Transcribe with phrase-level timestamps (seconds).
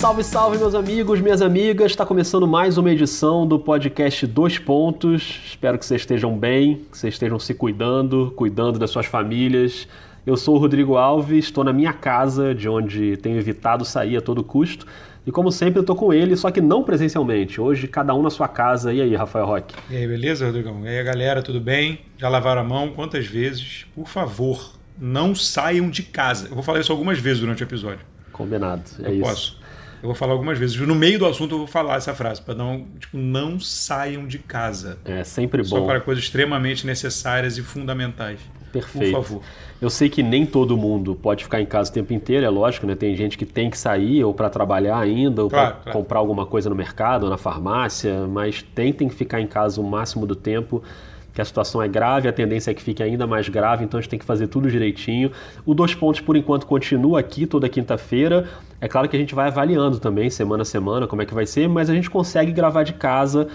[0.00, 1.90] Salve, salve, meus amigos, minhas amigas.
[1.90, 5.42] Está começando mais uma edição do podcast Dois Pontos.
[5.44, 9.86] Espero que vocês estejam bem, que vocês estejam se cuidando, cuidando das suas famílias.
[10.26, 14.22] Eu sou o Rodrigo Alves, estou na minha casa, de onde tenho evitado sair a
[14.22, 14.86] todo custo.
[15.26, 17.60] E como sempre, eu estou com ele, só que não presencialmente.
[17.60, 18.94] Hoje, cada um na sua casa.
[18.94, 19.74] E aí, Rafael Roque?
[19.90, 20.80] E aí, beleza, Rodrigão?
[20.82, 22.00] E aí, galera, tudo bem?
[22.16, 22.88] Já lavaram a mão?
[22.88, 23.84] Quantas vezes?
[23.94, 26.48] Por favor, não saiam de casa.
[26.48, 28.00] Eu vou falar isso algumas vezes durante o episódio.
[28.32, 29.20] Combinado, é eu isso.
[29.20, 29.59] Posso.
[30.02, 30.76] Eu vou falar algumas vezes.
[30.76, 34.38] No meio do assunto eu vou falar essa frase, para não, tipo, não saiam de
[34.38, 34.98] casa.
[35.04, 35.68] É sempre bom.
[35.68, 38.40] Só para coisas extremamente necessárias e fundamentais.
[38.72, 39.12] Perfeito.
[39.12, 39.42] Por favor.
[39.82, 42.86] Eu sei que nem todo mundo pode ficar em casa o tempo inteiro, é lógico,
[42.86, 42.94] né?
[42.94, 45.98] Tem gente que tem que sair ou para trabalhar ainda, ou Claro, para claro.
[45.98, 50.26] comprar alguma coisa no mercado ou na farmácia, mas tentem ficar em casa o máximo
[50.26, 50.82] do tempo,
[51.40, 54.00] que a situação é grave, a tendência é que fique ainda mais grave, então a
[54.00, 55.32] gente tem que fazer tudo direitinho.
[55.64, 58.46] O Dois Pontos, por enquanto, continua aqui toda quinta-feira.
[58.80, 61.46] É claro que a gente vai avaliando também, semana a semana, como é que vai
[61.46, 63.48] ser, mas a gente consegue gravar de casa.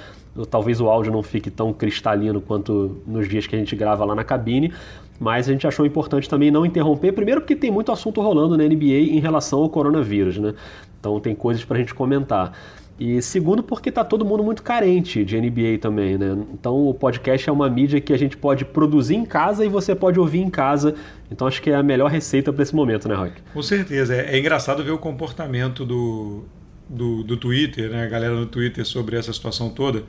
[0.50, 4.16] Talvez o áudio não fique tão cristalino quanto nos dias que a gente grava lá
[4.16, 4.74] na cabine,
[5.20, 8.64] mas a gente achou importante também não interromper, primeiro porque tem muito assunto rolando na
[8.64, 10.54] NBA em relação ao coronavírus, né?
[11.00, 12.52] Então tem coisas para a gente comentar.
[12.98, 16.38] E segundo, porque tá todo mundo muito carente de NBA também, né?
[16.54, 19.94] Então o podcast é uma mídia que a gente pode produzir em casa e você
[19.94, 20.96] pode ouvir em casa.
[21.30, 23.34] Então acho que é a melhor receita para esse momento, né, Rock?
[23.54, 24.16] Com certeza.
[24.16, 26.46] É, é engraçado ver o comportamento do,
[26.88, 28.06] do, do Twitter, né?
[28.06, 30.04] A galera no Twitter sobre essa situação toda.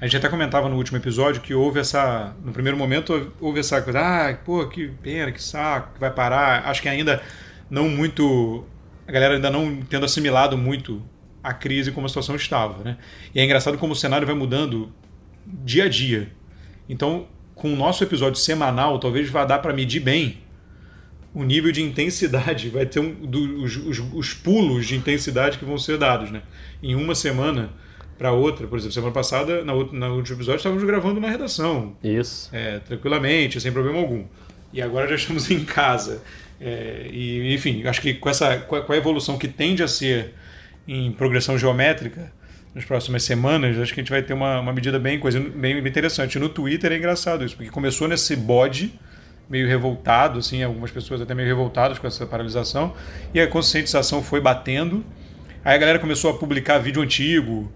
[0.00, 2.36] A gente até comentava no último episódio que houve essa.
[2.44, 3.98] No primeiro momento, houve essa coisa.
[3.98, 6.68] Ah, pô, que pena, que saco, que vai parar.
[6.68, 7.20] Acho que ainda
[7.68, 8.64] não muito.
[9.08, 11.02] A galera ainda não tendo assimilado muito
[11.48, 12.98] a crise como a situação estava, né?
[13.34, 14.92] E é engraçado como o cenário vai mudando
[15.46, 16.30] dia a dia.
[16.88, 20.38] Então, com o nosso episódio semanal, talvez vá dar para medir bem
[21.34, 25.64] o nível de intensidade, vai ter um, do, os, os, os, pulos de intensidade que
[25.64, 26.42] vão ser dados, né?
[26.82, 27.70] Em uma semana
[28.18, 31.96] para outra, por exemplo, semana passada, na, na último episódio, estávamos gravando na redação.
[32.02, 32.50] Isso.
[32.52, 34.24] É, tranquilamente, sem problema algum.
[34.72, 36.22] E agora já estamos em casa.
[36.60, 40.34] É, e, enfim, acho que com, essa, com a evolução que tende a ser
[40.88, 42.32] em progressão geométrica
[42.74, 45.78] nas próximas semanas, acho que a gente vai ter uma, uma medida bem, coisa, bem
[45.78, 46.38] interessante.
[46.38, 48.92] No Twitter é engraçado isso, porque começou nesse bode
[49.48, 52.94] meio revoltado, assim, algumas pessoas até meio revoltadas com essa paralisação,
[53.32, 55.04] e a conscientização foi batendo.
[55.64, 57.70] Aí a galera começou a publicar vídeo antigo,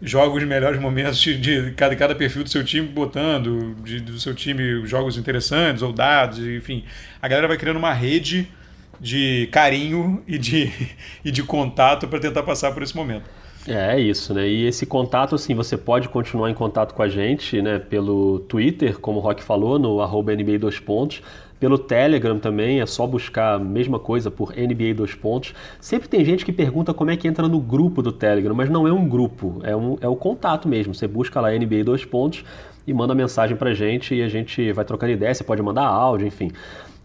[0.00, 4.18] jogos de melhores momentos de, de cada, cada perfil do seu time botando, de, do
[4.18, 6.84] seu time jogos interessantes ou dados, enfim.
[7.20, 8.48] A galera vai criando uma rede
[9.00, 10.72] de carinho e de,
[11.24, 13.28] e de contato para tentar passar por esse momento.
[13.68, 14.48] É, é isso, né?
[14.48, 17.78] E esse contato, assim, você pode continuar em contato com a gente, né?
[17.78, 21.22] Pelo Twitter, como o Rock falou, no arroba NBA 2 pontos.
[21.58, 25.54] Pelo Telegram também, é só buscar a mesma coisa por NBA 2 pontos.
[25.80, 28.86] Sempre tem gente que pergunta como é que entra no grupo do Telegram, mas não
[28.86, 30.94] é um grupo, é, um, é o contato mesmo.
[30.94, 32.44] Você busca lá NBA 2 pontos
[32.86, 36.26] e manda mensagem pra gente e a gente vai trocando ideia, você pode mandar áudio,
[36.26, 36.52] enfim.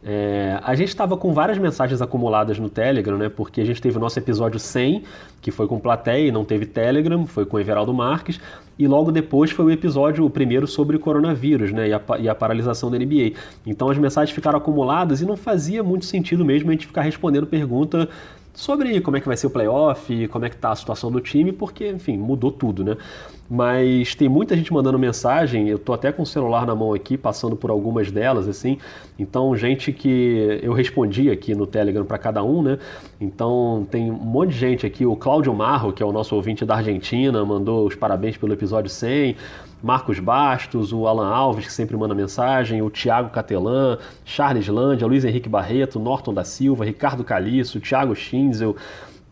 [0.04, 3.30] É, a gente estava com várias mensagens acumuladas no Telegram, né?
[3.30, 5.04] Porque a gente teve o nosso episódio 100,
[5.40, 8.40] que foi com plateia e não teve Telegram, foi com Everaldo Marques,
[8.80, 11.90] e logo depois foi o episódio, o primeiro, sobre o coronavírus, né?
[11.90, 13.34] E a, e a paralisação da NBA.
[13.66, 17.46] Então as mensagens ficaram acumuladas e não fazia muito sentido mesmo a gente ficar respondendo
[17.46, 18.10] pergunta
[18.54, 21.22] sobre como é que vai ser o playoff, como é que tá a situação do
[21.22, 22.98] time, porque, enfim, mudou tudo, né?
[23.54, 27.18] Mas tem muita gente mandando mensagem, eu tô até com o celular na mão aqui,
[27.18, 28.78] passando por algumas delas, assim.
[29.20, 32.80] Então, gente que eu respondi aqui no Telegram para cada um, né?
[33.20, 36.64] Então, tem um monte de gente aqui, o Cláudio Marro, que é o nosso ouvinte
[36.64, 39.36] da Argentina, mandou os parabéns pelo episódio 100.
[39.84, 45.26] Marcos Bastos, o Alan Alves, que sempre manda mensagem, o Thiago Catelan, Charles Lândia, Luiz
[45.26, 48.78] Henrique Barreto, Norton da Silva, Ricardo Caliço, Thiago Schinzel,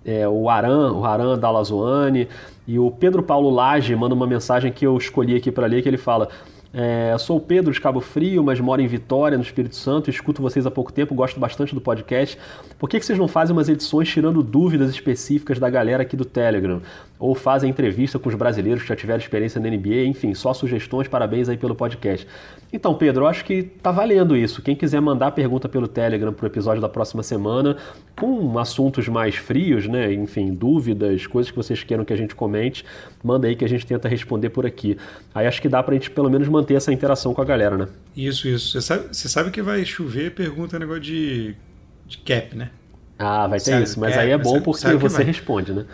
[0.03, 2.27] é, o Aran, o Aran da Lazoane,
[2.69, 5.89] e o Pedro Paulo Lage manda uma mensagem que eu escolhi aqui para ler, que
[5.89, 6.29] ele fala...
[6.71, 10.07] É, sou o Pedro de Cabo Frio, mas moro em Vitória, no Espírito Santo.
[10.07, 12.37] Escuto vocês há pouco tempo, gosto bastante do podcast.
[12.77, 16.25] Por que, que vocês não fazem umas edições tirando dúvidas específicas da galera aqui do
[16.25, 16.79] Telegram?
[17.19, 20.05] Ou fazem entrevista com os brasileiros que já tiveram experiência na NBA?
[20.05, 22.25] Enfim, só sugestões, parabéns aí pelo podcast.
[22.71, 24.61] Então, Pedro, eu acho que tá valendo isso.
[24.61, 27.75] Quem quiser mandar pergunta pelo Telegram pro episódio da próxima semana,
[28.15, 30.13] com assuntos mais frios, né?
[30.13, 32.85] Enfim, dúvidas, coisas que vocês queiram que a gente comente,
[33.21, 34.97] manda aí que a gente tenta responder por aqui.
[35.35, 37.87] Aí acho que dá pra gente pelo menos manter essa interação com a galera, né?
[38.15, 38.71] Isso, isso.
[38.71, 41.53] Você sabe, você sabe que vai chover, pergunta negócio de,
[42.07, 42.69] de cap, né?
[43.17, 45.85] Ah, vai ter Sabe, isso, mas é, aí é bom porque você responde, né?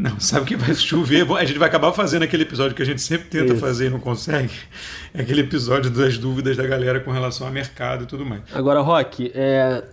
[0.00, 1.30] Não, sabe que vai chover.
[1.32, 3.60] A gente vai acabar fazendo aquele episódio que a gente sempre tenta Isso.
[3.60, 4.54] fazer e não consegue.
[5.12, 8.40] É aquele episódio das dúvidas da galera com relação ao mercado e tudo mais.
[8.54, 9.84] Agora, Rock, é,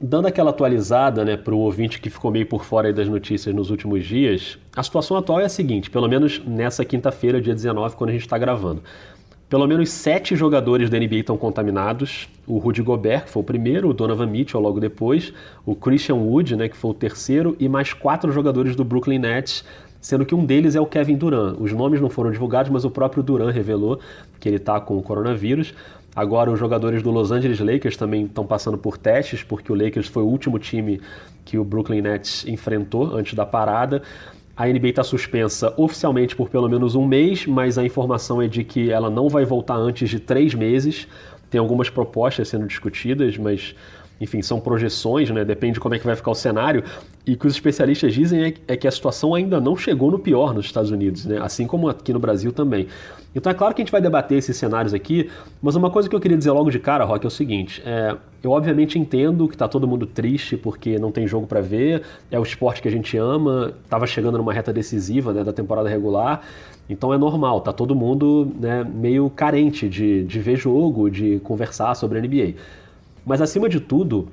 [0.00, 3.68] dando aquela atualizada né, para o ouvinte que ficou meio por fora das notícias nos
[3.68, 8.10] últimos dias, a situação atual é a seguinte, pelo menos nessa quinta-feira, dia 19, quando
[8.10, 8.80] a gente está gravando.
[9.48, 12.28] Pelo menos sete jogadores da NBA estão contaminados.
[12.46, 15.32] O Rudy Gobert, que foi o primeiro, o Donovan Mitchell logo depois,
[15.64, 19.64] o Christian Wood, né, que foi o terceiro, e mais quatro jogadores do Brooklyn Nets,
[20.02, 21.56] sendo que um deles é o Kevin Durant.
[21.58, 23.98] Os nomes não foram divulgados, mas o próprio Durant revelou
[24.38, 25.72] que ele está com o coronavírus.
[26.14, 30.08] Agora, os jogadores do Los Angeles Lakers também estão passando por testes, porque o Lakers
[30.08, 31.00] foi o último time
[31.46, 34.02] que o Brooklyn Nets enfrentou antes da parada.
[34.58, 38.64] A NBA está suspensa oficialmente por pelo menos um mês, mas a informação é de
[38.64, 41.06] que ela não vai voltar antes de três meses.
[41.48, 43.72] Tem algumas propostas sendo discutidas, mas
[44.20, 45.44] enfim, são projeções, né?
[45.44, 46.82] Depende de como é que vai ficar o cenário.
[47.26, 50.54] E que os especialistas dizem é, é, que a situação ainda não chegou no pior
[50.54, 51.38] nos Estados Unidos, né?
[51.40, 52.88] Assim como aqui no Brasil também.
[53.34, 55.30] Então é claro que a gente vai debater esses cenários aqui,
[55.62, 58.16] mas uma coisa que eu queria dizer logo de cara, Rock, é o seguinte: é,
[58.42, 62.38] eu obviamente entendo que está todo mundo triste porque não tem jogo para ver, é
[62.38, 66.42] o esporte que a gente ama, estava chegando numa reta decisiva né, da temporada regular.
[66.88, 71.94] Então é normal, tá todo mundo né, meio carente de, de ver jogo, de conversar
[71.94, 72.54] sobre a NBA.
[73.28, 74.26] Mas acima de tudo,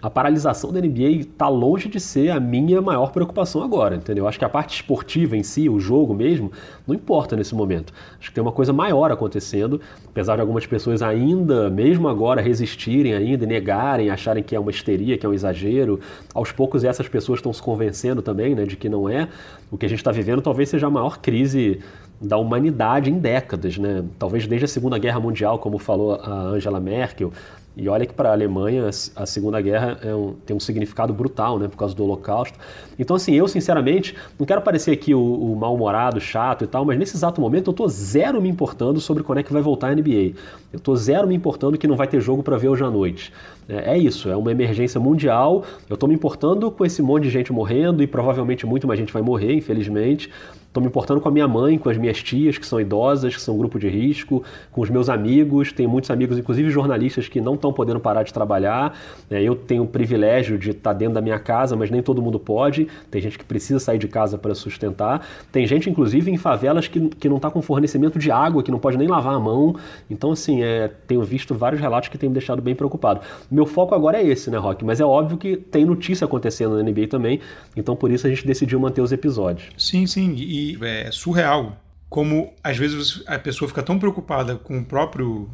[0.00, 4.28] a paralisação da NBA está longe de ser a minha maior preocupação agora, entendeu?
[4.28, 6.52] Acho que a parte esportiva em si, o jogo mesmo,
[6.86, 7.92] não importa nesse momento.
[8.20, 13.14] Acho que tem uma coisa maior acontecendo, apesar de algumas pessoas ainda, mesmo agora, resistirem
[13.14, 15.98] ainda, negarem, acharem que é uma histeria, que é um exagero.
[16.32, 19.28] Aos poucos essas pessoas estão se convencendo também, né, de que não é.
[19.72, 21.80] O que a gente está vivendo talvez seja a maior crise
[22.20, 24.04] da humanidade em décadas, né?
[24.18, 27.32] Talvez desde a Segunda Guerra Mundial, como falou a Angela Merkel,
[27.76, 31.58] e olha que para a Alemanha a Segunda Guerra é um, tem um significado brutal,
[31.58, 32.58] né, por causa do Holocausto.
[32.98, 36.98] Então, assim, eu sinceramente não quero parecer aqui o, o mal-humorado, chato e tal, mas
[36.98, 39.94] nesse exato momento eu tô zero me importando sobre quando é que vai voltar a
[39.94, 40.32] NBA.
[40.72, 43.32] Eu tô zero me importando que não vai ter jogo para ver hoje à noite.
[43.68, 45.64] É, é, isso, é uma emergência mundial.
[45.88, 49.12] Eu tô me importando com esse monte de gente morrendo e provavelmente muito mais gente
[49.12, 50.28] vai morrer, infelizmente.
[50.70, 53.42] Estou me importando com a minha mãe, com as minhas tias, que são idosas, que
[53.42, 55.72] são grupo de risco, com os meus amigos.
[55.72, 58.96] Tenho muitos amigos, inclusive jornalistas, que não estão podendo parar de trabalhar.
[59.28, 62.38] É, eu tenho o privilégio de estar dentro da minha casa, mas nem todo mundo
[62.38, 62.86] pode.
[63.10, 65.26] Tem gente que precisa sair de casa para sustentar.
[65.50, 68.78] Tem gente, inclusive, em favelas que, que não está com fornecimento de água, que não
[68.78, 69.74] pode nem lavar a mão.
[70.08, 73.22] Então, assim, é, tenho visto vários relatos que têm me deixado bem preocupado.
[73.50, 74.84] Meu foco agora é esse, né, Rock?
[74.84, 77.40] Mas é óbvio que tem notícia acontecendo na NBA também.
[77.76, 79.70] Então, por isso a gente decidiu manter os episódios.
[79.76, 80.32] Sim, sim.
[80.36, 81.80] E é surreal
[82.10, 85.48] como às vezes a pessoa fica tão preocupada com o próprio,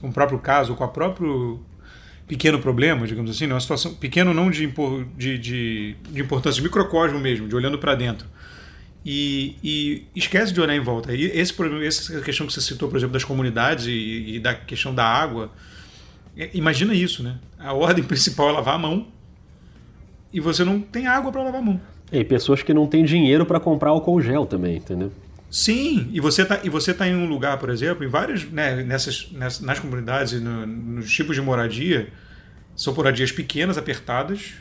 [0.00, 1.64] com o próprio caso, com o próprio
[2.28, 3.54] pequeno problema, digamos assim, né?
[3.54, 4.66] uma situação pequeno não de,
[5.16, 8.28] de, de, de importância, de microcosmo mesmo, de olhando para dentro.
[9.04, 11.12] E, e, esquece de olhar em volta.
[11.12, 14.54] E esse problema, essa questão que você citou, por exemplo, das comunidades e, e da
[14.54, 15.50] questão da água,
[16.36, 17.38] é, imagina isso, né?
[17.58, 19.08] A ordem principal é lavar a mão
[20.32, 21.80] e você não tem água para lavar a mão.
[22.12, 25.10] E pessoas que não têm dinheiro para comprar álcool gel também, entendeu?
[25.50, 28.82] Sim, e você está e você tá em um lugar, por exemplo, em várias, né,
[28.82, 32.08] nessas, nessas nas comunidades no, nos tipos de moradia,
[32.74, 34.54] são moradias pequenas, apertadas,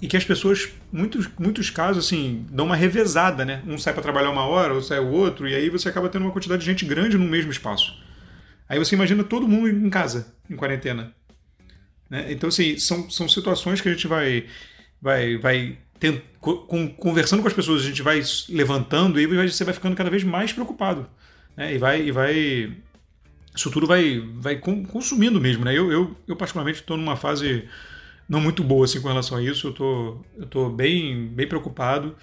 [0.00, 3.62] e que as pessoas, muitos, muitos casos, assim, dão uma revezada, né?
[3.66, 6.22] Um sai para trabalhar uma hora, ou sai o outro, e aí você acaba tendo
[6.22, 7.96] uma quantidade de gente grande no mesmo espaço.
[8.68, 11.14] Aí você imagina todo mundo em casa, em quarentena.
[12.10, 12.32] Né?
[12.32, 14.46] Então, assim, são, são situações que a gente vai,
[15.00, 15.78] vai, vai
[16.40, 20.22] com, conversando com as pessoas, a gente vai levantando e você vai ficando cada vez
[20.22, 21.08] mais preocupado.
[21.56, 21.74] Né?
[21.74, 22.02] E vai.
[22.02, 22.76] E vai
[23.56, 25.64] isso tudo vai, vai consumindo mesmo.
[25.64, 25.76] Né?
[25.76, 27.64] Eu, eu, eu particularmente, estou numa fase
[28.28, 29.68] não muito boa assim, com relação a isso.
[29.68, 32.14] Eu tô, eu tô bem, bem preocupado.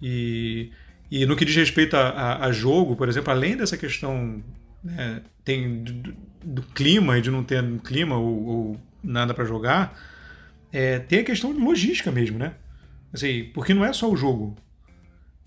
[0.00, 0.70] E,
[1.10, 4.42] e no que diz respeito a, a, a jogo, por exemplo, além dessa questão
[4.82, 9.96] né, tem do, do, clima e de não ter clima ou, ou nada para jogar,
[10.72, 12.54] é, tem a questão de logística mesmo, né?
[13.12, 14.56] Assim, porque não é só o jogo.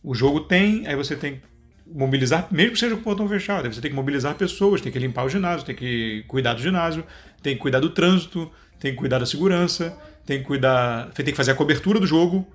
[0.04, 1.42] O jogo tem, aí você tem que
[1.88, 5.00] mobilizar, mesmo que seja com o portão fechado, você tem que mobilizar pessoas, tem que
[5.00, 7.04] limpar o ginásio, tem que cuidar do ginásio,
[7.42, 11.34] tem que cuidar do trânsito, tem que cuidar da segurança, tem que cuidar, tem que
[11.34, 12.48] fazer a cobertura do jogo.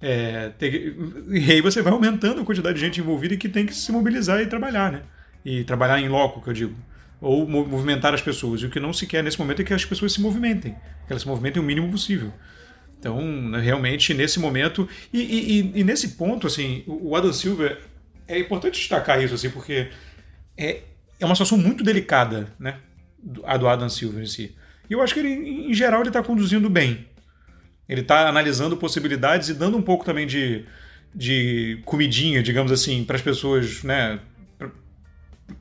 [0.00, 0.94] É, que,
[1.28, 4.40] e aí você vai aumentando a quantidade de gente envolvida que tem que se mobilizar
[4.40, 5.02] e trabalhar, né?
[5.44, 6.74] E trabalhar em loco, que eu digo.
[7.20, 8.60] Ou movimentar as pessoas.
[8.62, 10.76] E o que não se quer nesse momento é que as pessoas se movimentem.
[11.06, 12.32] Que elas se movimentem o mínimo possível.
[12.98, 14.88] Então, né, realmente, nesse momento.
[15.12, 17.80] E, e, e, nesse ponto, assim, o Adam Silver.
[18.26, 19.88] É importante destacar isso, assim, porque
[20.56, 20.82] é,
[21.18, 22.78] é uma situação muito delicada, né?
[23.44, 24.54] A do Adam Silver em si.
[24.90, 27.06] E eu acho que ele, em geral, ele está conduzindo bem.
[27.88, 30.66] Ele está analisando possibilidades e dando um pouco também de,
[31.14, 34.20] de comidinha, digamos assim, para as pessoas, né?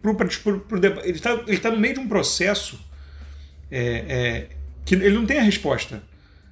[0.02, 2.78] Pro, pro, pro, ele está ele tá no meio de um processo
[3.72, 3.80] é,
[4.10, 4.50] é,
[4.86, 6.04] que ele não tem a resposta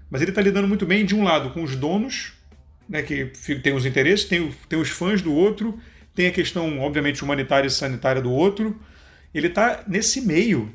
[0.10, 2.34] mas ele está lidando muito bem, de um lado, com os donos,
[2.88, 3.26] né, que
[3.64, 5.80] tem os interesses, tem, tem os fãs do outro,
[6.14, 8.80] tem a questão, obviamente, humanitária e sanitária do outro.
[9.34, 10.74] Ele está nesse meio,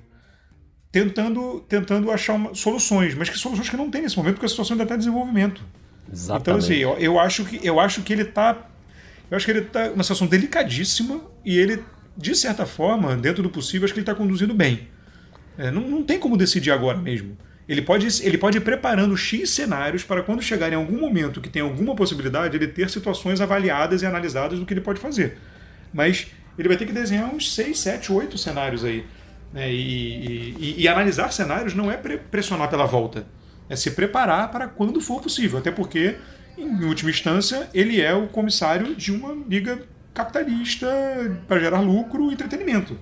[0.92, 4.48] tentando, tentando achar uma, soluções, mas que soluções que não tem nesse momento, porque a
[4.48, 5.64] situação ainda está em desenvolvimento.
[6.12, 6.42] Exatamente.
[6.42, 8.68] Então, assim, eu, eu, acho que, eu acho que ele está.
[9.30, 11.82] Eu acho que ele está numa situação delicadíssima e ele,
[12.16, 14.88] de certa forma, dentro do possível, acho que ele está conduzindo bem.
[15.56, 17.36] É, não, não tem como decidir agora mesmo.
[17.70, 21.48] Ele pode, ele pode ir preparando X cenários para quando chegar em algum momento que
[21.48, 25.38] tem alguma possibilidade, ele ter situações avaliadas e analisadas do que ele pode fazer.
[25.94, 26.26] Mas
[26.58, 29.06] ele vai ter que desenhar uns 6, 7, 8 cenários aí.
[29.52, 29.72] Né?
[29.72, 33.24] E, e, e, analisar cenários não é pressionar pela volta,
[33.68, 35.60] é se preparar para quando for possível.
[35.60, 36.16] Até porque,
[36.58, 39.78] em última instância, ele é o comissário de uma liga
[40.12, 40.88] capitalista
[41.46, 42.98] para gerar lucro e entretenimento.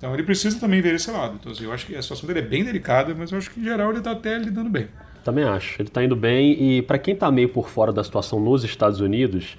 [0.00, 1.36] Então ele precisa também ver esse lado.
[1.38, 3.60] Então assim, eu acho que a situação dele é bem delicada, mas eu acho que
[3.60, 4.88] em geral ele está até lidando bem.
[5.22, 5.82] Também acho.
[5.82, 9.00] Ele está indo bem e para quem está meio por fora da situação nos Estados
[9.00, 9.58] Unidos,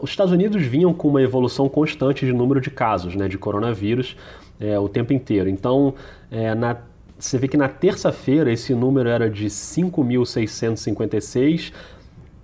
[0.00, 4.16] os Estados Unidos vinham com uma evolução constante de número de casos né, de coronavírus
[4.58, 5.50] é, o tempo inteiro.
[5.50, 5.94] Então,
[6.30, 6.78] é, na,
[7.18, 11.70] você vê que na terça-feira esse número era de 5.656.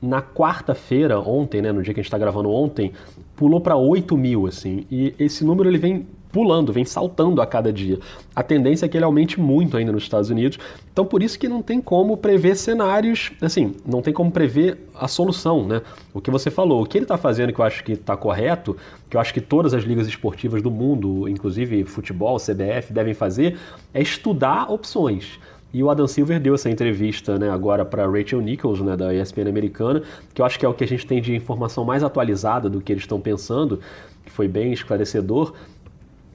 [0.01, 2.93] Na quarta-feira, ontem, né, no dia que a gente está gravando ontem,
[3.35, 4.87] pulou para 8 mil, assim.
[4.91, 7.99] E esse número ele vem pulando, vem saltando a cada dia.
[8.35, 10.59] A tendência é que ele aumente muito ainda nos Estados Unidos.
[10.93, 15.09] Então, por isso que não tem como prever cenários, assim, não tem como prever a
[15.09, 15.83] solução, né?
[16.13, 18.77] O que você falou, o que ele está fazendo que eu acho que está correto,
[19.09, 23.59] que eu acho que todas as ligas esportivas do mundo, inclusive futebol, CBF, devem fazer,
[23.95, 25.39] é estudar opções.
[25.73, 29.49] E o Adam Silver deu essa entrevista né, agora para Rachel Nichols, né, da ESPN
[29.49, 32.71] americana, que eu acho que é o que a gente tem de informação mais atualizada
[32.71, 33.79] do que eles estão pensando,
[34.25, 35.53] que foi bem esclarecedor.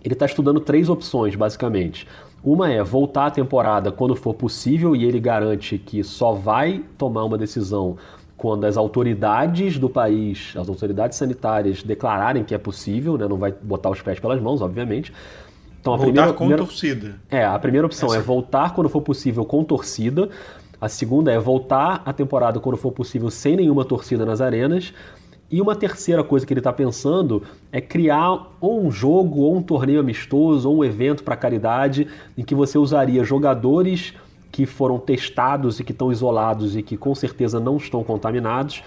[0.04, 2.08] Ele está estudando três opções, basicamente.
[2.44, 7.24] Uma é voltar a temporada quando for possível e ele garante que só vai tomar
[7.24, 7.98] uma decisão
[8.36, 13.26] quando as autoridades do país, as autoridades sanitárias declararem que é possível, né?
[13.26, 15.14] não vai botar os pés pelas mãos, obviamente.
[15.80, 17.16] Então, a voltar primeira, com primeira, torcida.
[17.30, 18.18] É, a primeira opção Essa...
[18.18, 20.30] é voltar quando for possível com torcida.
[20.80, 24.94] A segunda é voltar a temporada quando for possível sem nenhuma torcida nas arenas.
[25.54, 29.62] E uma terceira coisa que ele está pensando é criar ou um jogo, ou um
[29.62, 34.16] torneio amistoso, ou um evento para caridade, em que você usaria jogadores
[34.52, 38.82] que foram testados e que estão isolados e que com certeza não estão contaminados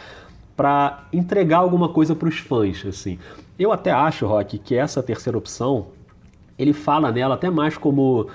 [0.57, 3.17] para entregar alguma coisa para os fãs, assim.
[3.57, 5.87] Eu até acho, Rock, que essa terceira opção,
[6.59, 8.27] ele fala nela até mais como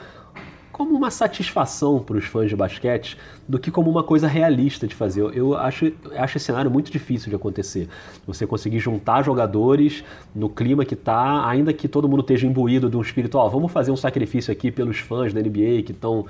[0.82, 3.16] como uma satisfação para os fãs de basquete
[3.48, 5.22] do que como uma coisa realista de fazer.
[5.38, 7.88] Eu acho, acho esse cenário muito difícil de acontecer.
[8.26, 12.98] Você conseguir juntar jogadores no clima que está, ainda que todo mundo esteja imbuído de
[12.98, 16.26] um espírito, ó, vamos fazer um sacrifício aqui pelos fãs da NBA que estão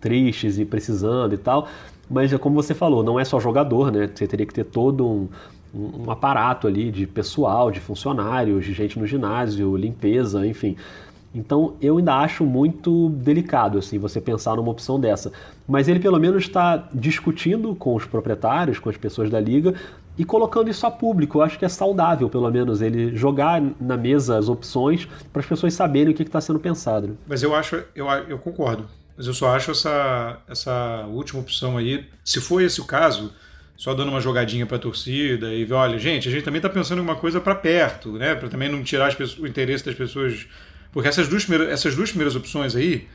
[0.00, 1.68] tristes e precisando e tal.
[2.10, 4.10] Mas é como você falou, não é só jogador, né?
[4.12, 5.28] Você teria que ter todo um,
[5.72, 10.76] um aparato ali de pessoal, de funcionários, de gente no ginásio, limpeza, enfim.
[11.34, 15.32] Então eu ainda acho muito delicado assim você pensar numa opção dessa.
[15.66, 19.74] Mas ele pelo menos está discutindo com os proprietários, com as pessoas da liga
[20.16, 21.38] e colocando isso a público.
[21.38, 25.46] Eu acho que é saudável, pelo menos, ele jogar na mesa as opções para as
[25.46, 27.16] pessoas saberem o que está sendo pensado.
[27.26, 28.86] Mas eu acho, eu, eu concordo.
[29.16, 33.32] Mas eu só acho essa, essa última opção aí, se for esse o caso,
[33.76, 36.68] só dando uma jogadinha para a torcida e ver, olha, gente, a gente também está
[36.68, 38.34] pensando em uma coisa para perto, né?
[38.34, 40.46] Para também não tirar o interesse das pessoas
[40.92, 43.08] porque essas duas, essas duas primeiras opções aí,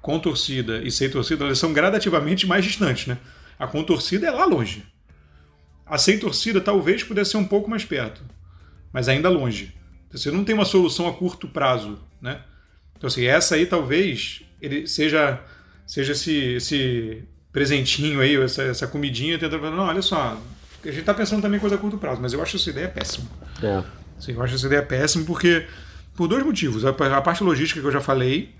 [0.00, 3.18] com torcida e sem torcida, elas são gradativamente mais distantes, né?
[3.58, 4.84] A com torcida é lá longe.
[5.84, 8.22] A sem torcida talvez pudesse ser um pouco mais perto,
[8.92, 9.74] mas ainda longe.
[10.06, 12.40] Então, você não tem uma solução a curto prazo, né?
[12.96, 15.40] Então, assim, essa aí talvez ele seja,
[15.86, 20.40] seja esse, esse presentinho aí, essa, essa comidinha, tentando falar, não, olha só,
[20.82, 22.88] a gente está pensando também em coisa a curto prazo, mas eu acho essa ideia
[22.88, 23.26] péssima.
[23.62, 23.82] É.
[24.16, 25.66] Assim, eu acho essa ideia péssima porque
[26.18, 26.84] por dois motivos.
[26.84, 28.52] A, parte logística que eu já falei,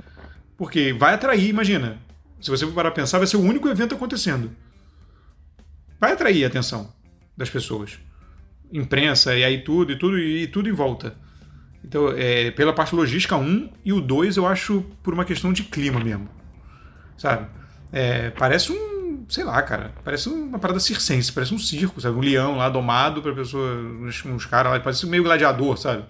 [0.57, 1.99] porque vai atrair, imagina.
[2.41, 4.53] Se você for parar a pensar, vai ser o único evento acontecendo.
[5.99, 6.93] Vai atrair a atenção
[7.37, 7.99] das pessoas.
[8.73, 11.17] Imprensa, e aí tudo, e tudo, e tudo em volta.
[11.85, 15.65] Então, é, pela parte logística, um, e o dois eu acho por uma questão de
[15.65, 16.29] clima mesmo.
[17.17, 17.49] Sabe?
[17.91, 22.17] É, parece um, sei lá, cara, parece uma parada circense, parece um circo, sabe?
[22.17, 26.05] Um leão lá domado para pessoa, uns, uns caras lá, parece meio gladiador, sabe?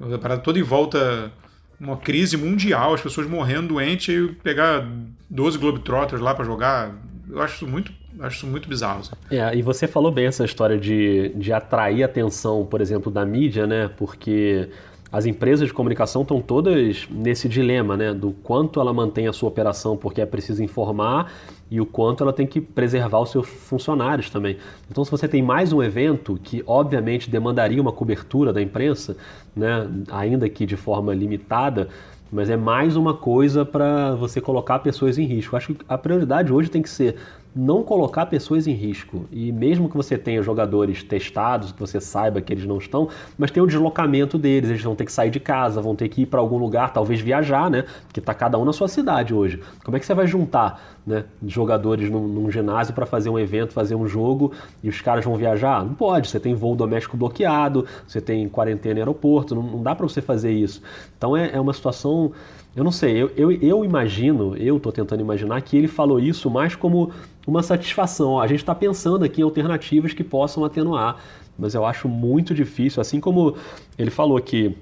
[0.00, 1.32] A parada toda em volta,
[1.80, 4.86] uma crise mundial, as pessoas morrendo doentes e pegar
[5.30, 6.94] 12 Globetrotters lá para jogar.
[7.28, 9.00] Eu acho isso muito, acho isso muito bizarro.
[9.00, 9.12] Assim.
[9.30, 13.66] É, e você falou bem essa história de, de atrair atenção, por exemplo, da mídia,
[13.66, 13.90] né?
[13.96, 14.68] Porque
[15.10, 18.12] as empresas de comunicação estão todas nesse dilema, né?
[18.12, 21.32] Do quanto ela mantém a sua operação porque é preciso informar
[21.70, 24.56] e o quanto ela tem que preservar os seus funcionários também.
[24.90, 29.16] Então, se você tem mais um evento que, obviamente, demandaria uma cobertura da imprensa,
[29.54, 31.88] né, ainda que de forma limitada,
[32.30, 35.56] mas é mais uma coisa para você colocar pessoas em risco.
[35.56, 37.16] Acho que a prioridade hoje tem que ser
[37.56, 39.24] não colocar pessoas em risco.
[39.32, 43.08] E mesmo que você tenha jogadores testados, que você saiba que eles não estão,
[43.38, 46.22] mas tem o deslocamento deles, eles vão ter que sair de casa, vão ter que
[46.22, 47.84] ir para algum lugar, talvez viajar, né?
[48.06, 49.62] Porque está cada um na sua cidade hoje.
[49.82, 53.72] Como é que você vai juntar né, jogadores num, num ginásio para fazer um evento,
[53.72, 55.82] fazer um jogo e os caras vão viajar?
[55.82, 56.28] Não pode.
[56.28, 60.20] Você tem voo doméstico bloqueado, você tem quarentena em aeroporto, não, não dá para você
[60.20, 60.82] fazer isso.
[61.16, 62.32] Então é, é uma situação
[62.76, 66.50] eu não sei, eu, eu, eu imagino, eu estou tentando imaginar que ele falou isso
[66.50, 67.10] mais como
[67.46, 68.40] uma satisfação.
[68.40, 71.16] A gente está pensando aqui em alternativas que possam atenuar,
[71.58, 73.00] mas eu acho muito difícil.
[73.00, 73.56] Assim como
[73.96, 74.76] ele falou que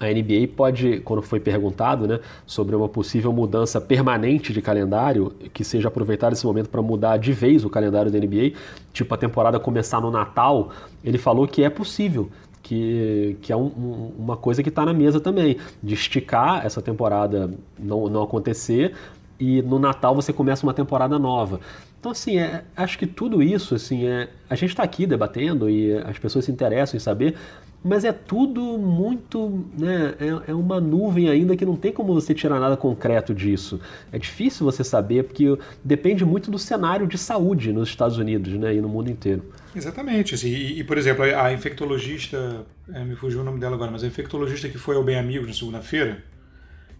[0.00, 5.62] a NBA pode, quando foi perguntado né, sobre uma possível mudança permanente de calendário, que
[5.62, 8.52] seja aproveitado esse momento para mudar de vez o calendário da NBA,
[8.92, 10.70] tipo a temporada começar no Natal,
[11.04, 12.28] ele falou que é possível
[12.62, 16.82] que, que é um, um, uma coisa que está na mesa também, de esticar essa
[16.82, 18.94] temporada não, não acontecer
[19.38, 21.58] e no Natal você começa uma temporada nova.
[22.02, 25.96] Então, assim, é, acho que tudo isso, assim, é, a gente está aqui debatendo e
[25.98, 27.36] as pessoas se interessam em saber,
[27.80, 32.34] mas é tudo muito, né, é, é, uma nuvem ainda que não tem como você
[32.34, 33.80] tirar nada concreto disso.
[34.10, 38.74] É difícil você saber, porque depende muito do cenário de saúde nos Estados Unidos, né,
[38.74, 39.44] e no mundo inteiro.
[39.72, 40.34] Exatamente.
[40.34, 44.02] Assim, e, e, por exemplo, a infectologista, é, me fugiu o nome dela agora, mas
[44.02, 46.24] a infectologista que foi ao Bem Amigos na segunda-feira,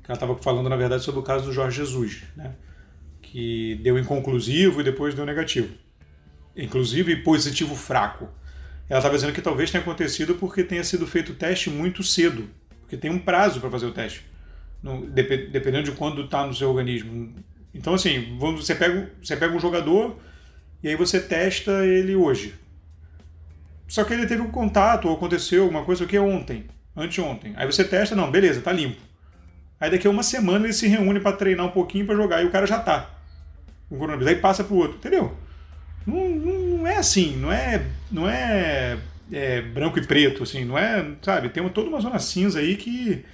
[0.05, 2.53] que ela estava falando, na verdade, sobre o caso do Jorge Jesus, né?
[3.33, 5.73] Que deu inconclusivo e depois deu negativo.
[6.55, 8.29] Inclusive positivo fraco.
[8.91, 12.51] Ela estava dizendo que talvez tenha acontecido porque tenha sido feito o teste muito cedo,
[12.81, 14.23] porque tem um prazo para fazer o teste,
[14.83, 17.35] no, dependendo de quando está no seu organismo.
[17.73, 20.19] Então, assim, você pega, você pega um jogador
[20.83, 22.55] e aí você testa ele hoje.
[23.89, 27.55] Só que ele teve um contato, ou aconteceu alguma coisa, o que ontem, anteontem.
[27.57, 29.01] Aí você testa, não, beleza, tá limpo.
[29.81, 32.47] Aí daqui a uma semana ele se reúne para treinar um pouquinho para jogar e
[32.47, 33.22] o cara já tá
[33.93, 34.33] com coronavírus.
[34.33, 35.37] Aí passa pro outro, entendeu?
[36.07, 38.99] Não, não é assim, não é, não é,
[39.31, 41.51] é, branco e preto, assim, não é, sabe?
[41.51, 43.25] Tem toda uma zona cinza aí que,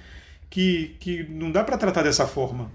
[0.49, 2.69] que, que não dá para tratar dessa forma.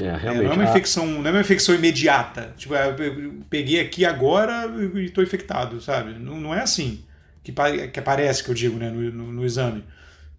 [0.00, 0.44] É, realmente.
[0.44, 2.54] É, não é uma infecção, não é uma infecção imediata.
[2.56, 6.14] Tipo, é, eu peguei aqui agora e estou infectado, sabe?
[6.18, 7.04] Não, não é assim
[7.42, 7.52] que,
[7.88, 9.84] que aparece, que eu digo, né, no, no, no exame.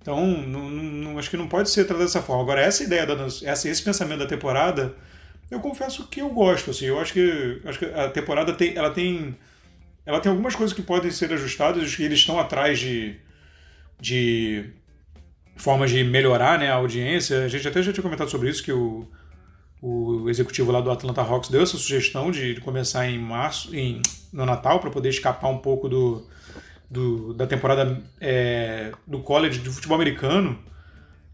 [0.02, 2.44] Então, não, não, acho que não pode ser tratado dessa forma.
[2.44, 4.94] Agora, essa ideia, da, essa, esse pensamento da temporada,
[5.50, 6.72] eu confesso que eu gosto.
[6.72, 9.38] Assim, eu acho que, acho que a temporada tem, ela tem,
[10.06, 13.16] ela tem algumas coisas que podem ser ajustadas e eles estão atrás de,
[14.00, 14.66] de
[15.56, 17.46] formas de melhorar né, a audiência.
[17.46, 19.08] A gente até já tinha comentado sobre isso, que o,
[19.82, 24.02] o executivo lá do Atlanta Hawks deu essa sugestão de começar em março, em,
[24.34, 26.26] no Natal, para poder escapar um pouco do
[26.90, 30.58] do, da temporada é, do college de futebol americano.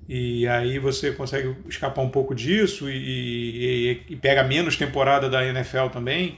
[0.08, 5.46] E aí você consegue escapar um pouco disso e, e, e pega menos temporada da
[5.46, 6.38] NFL também.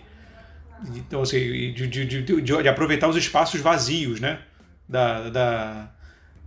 [0.96, 1.40] Então, assim,
[1.74, 4.40] de, de, de, de, aproveitar os espaços vazios, né?
[4.88, 5.92] Da, da,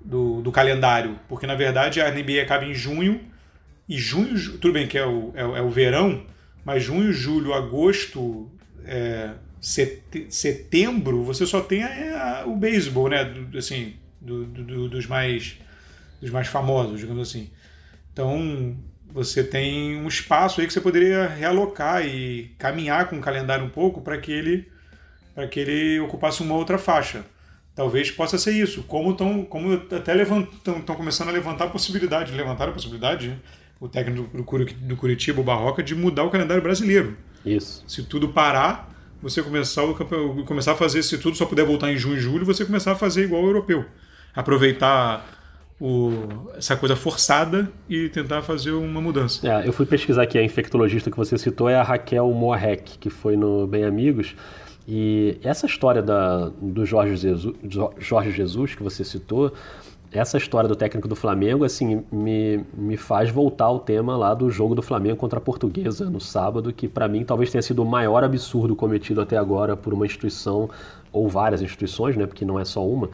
[0.04, 1.18] do, do calendário.
[1.28, 3.20] Porque, na verdade, a NBA acaba em junho.
[3.88, 6.26] E junho, tudo bem que é o, é, é o verão,
[6.64, 8.50] mas junho, julho, agosto,
[8.84, 13.32] é, setembro, você só tem a, a, o beisebol, né?
[13.56, 15.58] Assim, do, do, dos mais
[16.20, 17.50] dos mais famosos, digamos assim.
[18.12, 18.76] Então,
[19.12, 23.70] você tem um espaço aí que você poderia realocar e caminhar com o calendário um
[23.70, 24.68] pouco para que ele
[25.34, 27.24] para que ele ocupasse uma outra faixa.
[27.74, 28.82] Talvez possa ser isso.
[28.84, 33.38] Como estão como até levantam, estão começando a levantar a possibilidade, levantar a possibilidade, né?
[33.78, 34.42] o técnico do,
[34.74, 37.16] do Curitiba, o Barroca, de mudar o calendário brasileiro.
[37.44, 37.84] Isso.
[37.86, 41.96] Se tudo parar, você começar, o, começar a fazer, se tudo só puder voltar em
[41.96, 43.84] junho e julho, você começar a fazer igual o europeu.
[44.34, 45.35] Aproveitar
[45.80, 46.10] o,
[46.56, 49.46] essa coisa forçada e tentar fazer uma mudança.
[49.46, 53.10] É, eu fui pesquisar aqui, a infectologista que você citou é a Raquel Moarec, que
[53.10, 54.34] foi no Bem Amigos.
[54.88, 57.56] E essa história da, do Jorge Jesus,
[57.98, 59.52] Jorge Jesus que você citou,
[60.12, 64.48] essa história do técnico do Flamengo, assim, me, me faz voltar ao tema lá do
[64.48, 67.84] jogo do Flamengo contra a Portuguesa no sábado, que para mim talvez tenha sido o
[67.84, 70.70] maior absurdo cometido até agora por uma instituição,
[71.12, 73.10] ou várias instituições, né, porque não é só uma,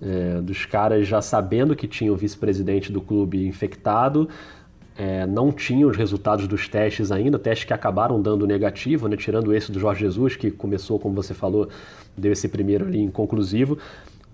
[0.00, 4.28] é, dos caras já sabendo que tinha o vice-presidente do clube infectado,
[4.96, 9.54] é, não tinham os resultados dos testes ainda, testes que acabaram dando negativo, né, tirando
[9.54, 11.68] esse do Jorge Jesus, que começou, como você falou,
[12.16, 13.78] deu esse primeiro ali inconclusivo,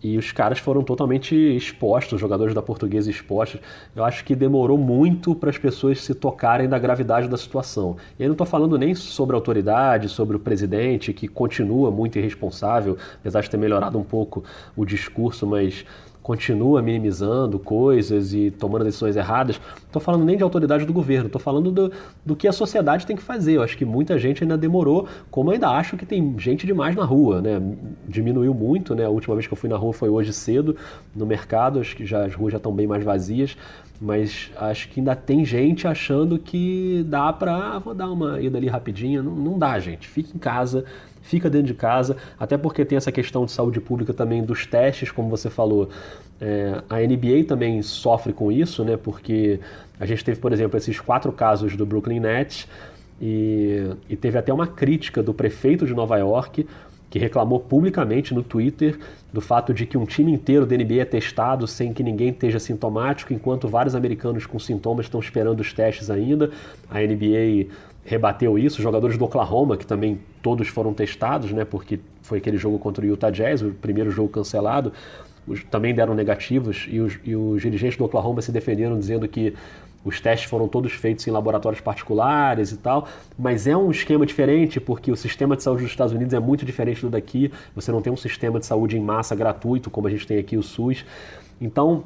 [0.03, 3.61] e os caras foram totalmente expostos, os jogadores da portuguesa expostos.
[3.95, 7.97] Eu acho que demorou muito para as pessoas se tocarem da gravidade da situação.
[8.19, 12.19] E eu não estou falando nem sobre a autoridade, sobre o presidente, que continua muito
[12.19, 14.43] irresponsável, apesar de ter melhorado um pouco
[14.77, 15.85] o discurso, mas
[16.23, 19.59] continua minimizando coisas e tomando decisões erradas.
[19.59, 21.93] Não estou falando nem de autoridade do governo, estou falando do,
[22.25, 23.55] do que a sociedade tem que fazer.
[23.55, 26.95] Eu acho que muita gente ainda demorou, como eu ainda acho que tem gente demais
[26.95, 27.61] na rua, né?
[28.07, 29.05] Diminuiu muito, né?
[29.05, 30.77] A última vez que eu fui na rua foi hoje cedo,
[31.15, 33.57] no mercado, acho que já, as ruas já estão bem mais vazias,
[34.03, 38.59] mas acho que ainda tem gente achando que dá para ah, vou dar uma ida
[38.59, 39.23] ali rapidinha.
[39.23, 40.09] Não, não dá, gente.
[40.09, 40.85] Fique em casa,
[41.23, 45.13] fica dentro de casa, até porque tem essa questão de saúde pública também dos testes,
[45.13, 45.89] como você falou.
[46.41, 48.97] É, a NBA também sofre com isso, né?
[48.97, 49.61] Porque
[50.01, 52.67] a gente teve, por exemplo, esses quatro casos do Brooklyn Nets
[53.21, 56.67] e, e teve até uma crítica do prefeito de Nova York
[57.13, 58.99] que reclamou publicamente no Twitter
[59.31, 62.59] do fato de que um time inteiro da NBA é testado sem que ninguém esteja
[62.59, 66.51] sintomático, enquanto vários americanos com sintomas estão esperando os testes ainda.
[66.91, 67.71] A NBA
[68.03, 68.79] rebateu isso.
[68.79, 73.05] Os jogadores do Oklahoma, que também todos foram testados, né, porque foi aquele jogo contra
[73.05, 74.91] o Utah Jazz, o primeiro jogo cancelado,
[75.47, 79.53] os, também deram negativos e os, e os dirigentes do Oklahoma se defenderam dizendo que
[80.05, 83.07] os testes foram todos feitos em laboratórios particulares e tal,
[83.39, 86.65] mas é um esquema diferente porque o sistema de saúde dos Estados Unidos é muito
[86.65, 87.53] diferente do daqui.
[87.75, 90.57] Você não tem um sistema de saúde em massa gratuito como a gente tem aqui
[90.57, 91.05] o SUS.
[91.61, 92.05] Então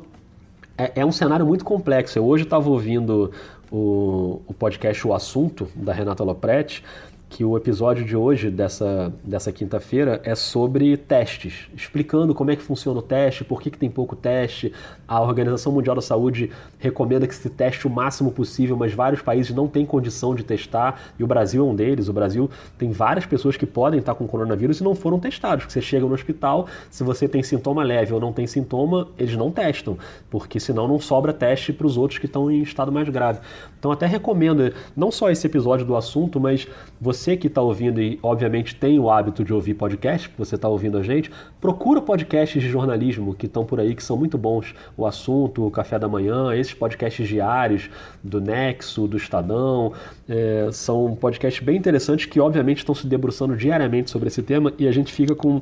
[0.77, 2.19] é, é um cenário muito complexo.
[2.19, 3.33] Eu hoje estava ouvindo
[3.71, 6.85] o, o podcast O Assunto, da Renata Lopretti,
[7.29, 12.63] que o episódio de hoje, dessa, dessa quinta-feira, é sobre testes, explicando como é que
[12.63, 14.73] funciona o teste, por que, que tem pouco teste.
[15.09, 19.55] A Organização Mundial da Saúde recomenda que se teste o máximo possível, mas vários países
[19.55, 22.09] não têm condição de testar, e o Brasil é um deles.
[22.09, 25.67] O Brasil tem várias pessoas que podem estar com coronavírus e não foram testados.
[25.69, 29.51] Você chega no hospital, se você tem sintoma leve ou não tem sintoma, eles não
[29.51, 29.99] testam,
[30.31, 33.41] porque senão não sobra teste para os outros que estão em estado mais grave.
[33.79, 36.69] Então até recomendo, não só esse episódio do assunto, mas
[37.01, 40.99] você que está ouvindo e obviamente tem o hábito de ouvir podcast, você está ouvindo
[40.99, 44.75] a gente, procura podcasts de jornalismo que estão por aí, que são muito bons.
[44.97, 47.89] O assunto, o café da manhã, esses podcasts diários
[48.23, 49.93] do Nexo, do Estadão,
[50.29, 54.87] é, são podcasts bem interessantes que obviamente estão se debruçando diariamente sobre esse tema e
[54.87, 55.61] a gente fica com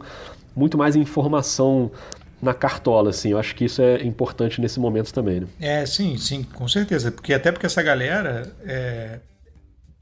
[0.56, 1.90] muito mais informação
[2.40, 3.30] na cartola, assim.
[3.30, 5.46] Eu acho que isso é importante nesse momento também, né?
[5.60, 7.10] É, sim, sim, com certeza.
[7.10, 9.18] Porque até porque essa galera, é,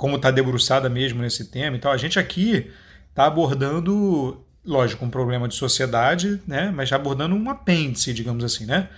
[0.03, 2.69] como está debruçada mesmo nesse tema e tal, a gente aqui
[3.09, 6.73] está abordando, lógico, um problema de sociedade, né?
[6.75, 8.89] Mas abordando um apêndice, digamos assim, né?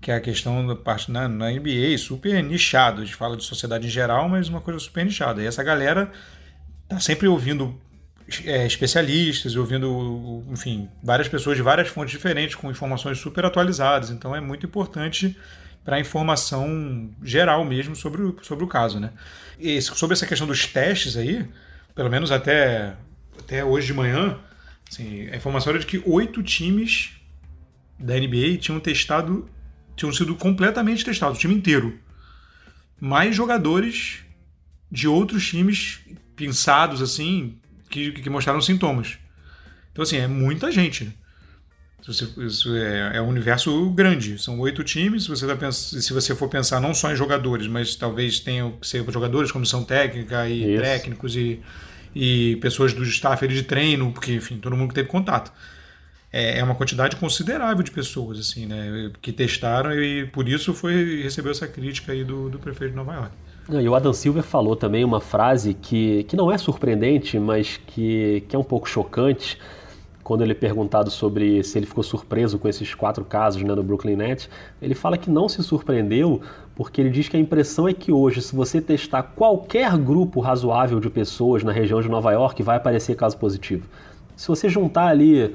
[0.00, 3.02] Que é a questão da parte na, na NBA, super nichado.
[3.02, 5.42] A gente fala de sociedade em geral, mas uma coisa super nichada.
[5.42, 6.10] E essa galera
[6.88, 7.78] tá sempre ouvindo
[8.46, 14.08] é, especialistas, ouvindo, enfim, várias pessoas de várias fontes diferentes com informações super atualizadas.
[14.08, 15.36] Então é muito importante
[15.84, 19.12] para informação geral mesmo sobre o, sobre o caso, né?
[19.58, 21.46] E sobre essa questão dos testes aí,
[21.94, 22.94] pelo menos até,
[23.38, 24.38] até hoje de manhã,
[24.90, 27.12] assim, a informação era de que oito times
[27.98, 29.48] da NBA tinham testado,
[29.94, 31.98] tinham sido completamente testados, o time inteiro.
[32.98, 34.20] Mais jogadores
[34.90, 36.00] de outros times
[36.34, 37.58] pensados assim,
[37.90, 39.18] que, que mostraram sintomas.
[39.92, 41.16] Então, assim, é muita gente.
[42.06, 44.38] Isso é, é um universo grande.
[44.38, 45.24] São oito times.
[45.24, 48.86] Se você, tá se você for pensar não só em jogadores, mas talvez tenham que
[48.86, 50.82] ser jogadores, comissão técnica e Isso.
[50.82, 51.60] técnicos e,
[52.14, 55.50] e pessoas do staff de treino, porque, enfim, todo mundo que teve contato.
[56.30, 59.10] É, é uma quantidade considerável de pessoas, assim, né?
[59.22, 63.14] Que testaram e por isso foi recebeu essa crítica aí do, do prefeito de Nova
[63.14, 63.32] York.
[63.70, 68.44] E o Adam Silver falou também uma frase que, que não é surpreendente, mas que,
[68.46, 69.58] que é um pouco chocante.
[70.24, 73.82] Quando ele é perguntado sobre se ele ficou surpreso com esses quatro casos né, do
[73.82, 74.48] Brooklyn Nets,
[74.80, 76.40] ele fala que não se surpreendeu,
[76.74, 80.98] porque ele diz que a impressão é que hoje, se você testar qualquer grupo razoável
[80.98, 83.86] de pessoas na região de Nova York, vai aparecer caso positivo.
[84.34, 85.54] Se você juntar ali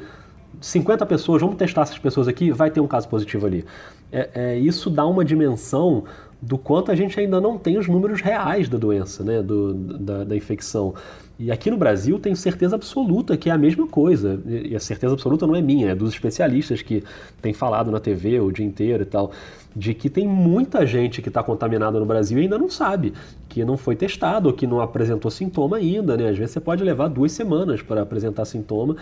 [0.61, 3.65] 50 pessoas, vamos testar essas pessoas aqui, vai ter um caso positivo ali.
[4.11, 6.03] É, é, isso dá uma dimensão
[6.41, 10.23] do quanto a gente ainda não tem os números reais da doença, né, do, da,
[10.23, 10.93] da infecção.
[11.39, 14.41] E aqui no Brasil tenho certeza absoluta que é a mesma coisa.
[14.45, 17.01] E a certeza absoluta não é minha, é dos especialistas que
[17.41, 19.31] têm falado na TV o dia inteiro e tal,
[19.73, 23.13] de que tem muita gente que está contaminada no Brasil e ainda não sabe,
[23.47, 26.27] que não foi testado, ou que não apresentou sintoma ainda, né?
[26.27, 28.97] Às vezes você pode levar duas semanas para apresentar sintoma.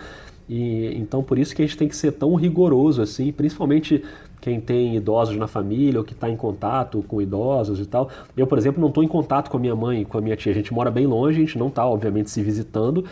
[0.48, 4.04] E então por isso que a gente tem que ser tão rigoroso assim, principalmente
[4.48, 8.08] quem tem idosos na família ou que está em contato com idosos e tal.
[8.34, 10.36] Eu, por exemplo, não estou em contato com a minha mãe e com a minha
[10.36, 10.52] tia.
[10.52, 13.04] A gente mora bem longe, a gente não está, obviamente, se visitando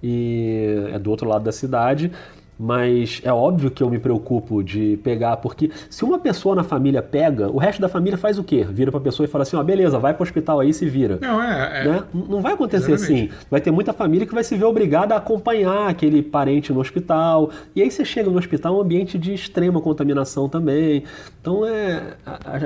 [0.00, 2.12] e é do outro lado da cidade.
[2.58, 7.02] Mas é óbvio que eu me preocupo de pegar, porque se uma pessoa na família
[7.02, 8.64] pega, o resto da família faz o quê?
[8.68, 10.86] Vira pra pessoa e fala assim, ó, oh, beleza, vai pro hospital aí e se
[10.88, 11.18] vira.
[11.20, 11.84] Não, é, é.
[11.84, 12.04] Né?
[12.12, 13.30] Não vai acontecer Exatamente.
[13.30, 13.44] assim.
[13.50, 17.50] Vai ter muita família que vai se ver obrigada a acompanhar aquele parente no hospital.
[17.74, 21.04] E aí você chega no hospital, um ambiente de extrema contaminação também.
[21.40, 22.14] Então é,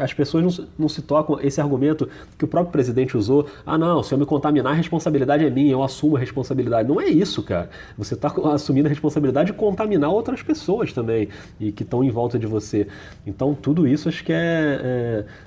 [0.03, 1.39] as pessoas não, não se tocam.
[1.41, 5.45] Esse argumento que o próprio presidente usou, ah não, se eu me contaminar, a responsabilidade
[5.45, 6.89] é minha, eu assumo a responsabilidade.
[6.89, 7.71] Não é isso, cara.
[7.97, 11.29] Você está assumindo a responsabilidade de contaminar outras pessoas também
[11.61, 12.89] e que estão em volta de você.
[13.25, 14.37] Então, tudo isso acho que é,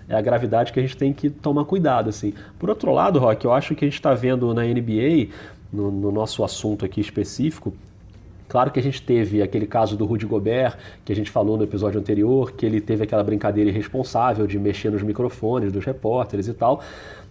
[0.09, 2.09] é, é, a gravidade que a gente tem que tomar cuidado.
[2.09, 2.33] Assim.
[2.57, 5.27] Por outro lado, Rock, eu acho que a gente está vendo na NBA,
[5.71, 7.73] no, no nosso assunto aqui específico,
[8.47, 11.63] Claro que a gente teve aquele caso do Rudy Gobert, que a gente falou no
[11.63, 16.53] episódio anterior, que ele teve aquela brincadeira irresponsável de mexer nos microfones dos repórteres e
[16.53, 16.83] tal.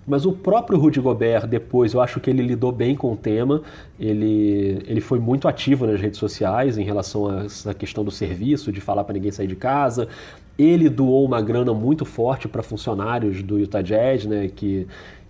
[0.06, 3.62] Mas o próprio Rudy Gobert, depois, eu acho que ele lidou bem com o tema.
[3.98, 8.72] Ele, ele foi muito ativo nas redes sociais em relação a essa questão do serviço,
[8.72, 10.08] de falar para ninguém sair de casa.
[10.58, 14.86] Ele doou uma grana muito forte para funcionários do Utah Jazz, né, que,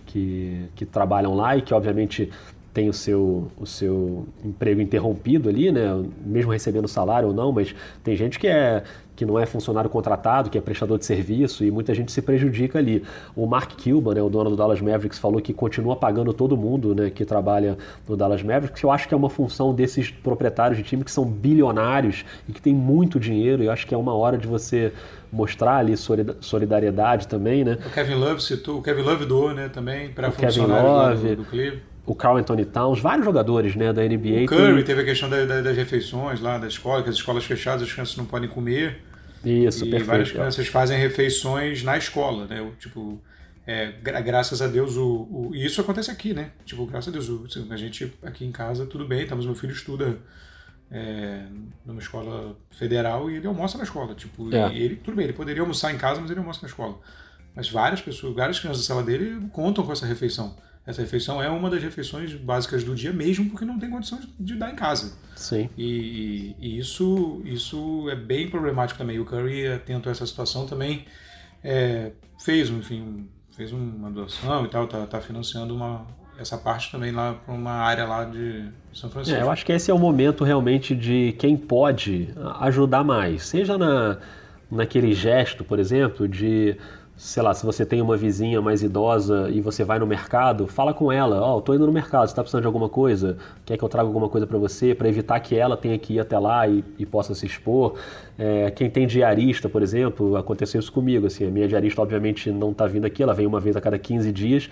[0.07, 2.31] que, que trabalham lá e que, obviamente,
[2.73, 6.03] tem o seu, o seu emprego interrompido ali, né?
[6.25, 8.83] mesmo recebendo salário ou não, mas tem gente que é
[9.21, 12.79] que não é funcionário contratado, que é prestador de serviço e muita gente se prejudica
[12.79, 13.05] ali.
[13.37, 16.95] O Mark Cuban, né, o dono do Dallas Mavericks, falou que continua pagando todo mundo
[16.95, 17.77] né, que trabalha
[18.09, 18.83] no Dallas Mavericks.
[18.83, 22.63] Eu acho que é uma função desses proprietários de time que são bilionários e que
[22.63, 23.63] têm muito dinheiro.
[23.63, 24.91] E eu acho que é uma hora de você
[25.31, 27.77] mostrar ali solidariedade também, né?
[27.85, 31.90] O Kevin Love citou, o Kevin Love doou, né, também para funcionários do, do Cleveland
[32.11, 34.43] o Carl Anthony Towns, vários jogadores né, da NBA.
[34.43, 34.85] O Curry tem...
[34.85, 37.93] teve a questão da, da, das refeições lá da escola, que as escolas fechadas as
[37.93, 39.01] crianças não podem comer.
[39.45, 40.07] Isso, e perfeito.
[40.07, 42.69] várias crianças fazem refeições na escola, né?
[42.81, 43.23] Tipo,
[43.65, 46.51] é, graças a Deus, o, o, e isso acontece aqui, né?
[46.65, 49.73] Tipo, graças a Deus, o, a gente aqui em casa, tudo bem, estamos, meu filho
[49.73, 50.19] estuda
[50.91, 51.45] é,
[51.87, 54.17] numa escola federal e ele almoça na escola.
[54.17, 54.75] Tipo, é.
[54.75, 56.99] ele, tudo bem, ele poderia almoçar em casa, mas ele almoça na escola.
[57.55, 60.57] Mas várias pessoas, várias crianças da sala dele contam com essa refeição.
[60.91, 64.57] Essa refeição é uma das refeições básicas do dia mesmo porque não tem condição de
[64.57, 65.17] dar em casa.
[65.37, 65.71] Sim.
[65.79, 69.19] E, e, e isso, isso é bem problemático também.
[69.21, 71.05] O Curry, atento a essa situação, também
[71.63, 72.11] é,
[72.45, 77.35] fez, enfim, fez uma doação e tal, tá, tá financiando uma, essa parte também lá
[77.35, 79.39] para uma área lá de São Francisco.
[79.39, 83.45] É, eu acho que esse é o momento realmente de quem pode ajudar mais.
[83.45, 84.19] Seja na,
[84.71, 86.77] naquele gesto, por exemplo, de
[87.21, 90.95] sei lá, se você tem uma vizinha mais idosa e você vai no mercado, fala
[90.95, 93.37] com ela, ó, oh, tô indo no mercado, você tá precisando de alguma coisa?
[93.67, 94.95] Quer que eu traga alguma coisa para você?
[94.95, 97.97] para evitar que ela tenha que ir até lá e, e possa se expor.
[98.39, 102.73] É, quem tem diarista, por exemplo, aconteceu isso comigo, assim, a minha diarista obviamente não
[102.73, 104.71] tá vindo aqui, ela vem uma vez a cada 15 dias,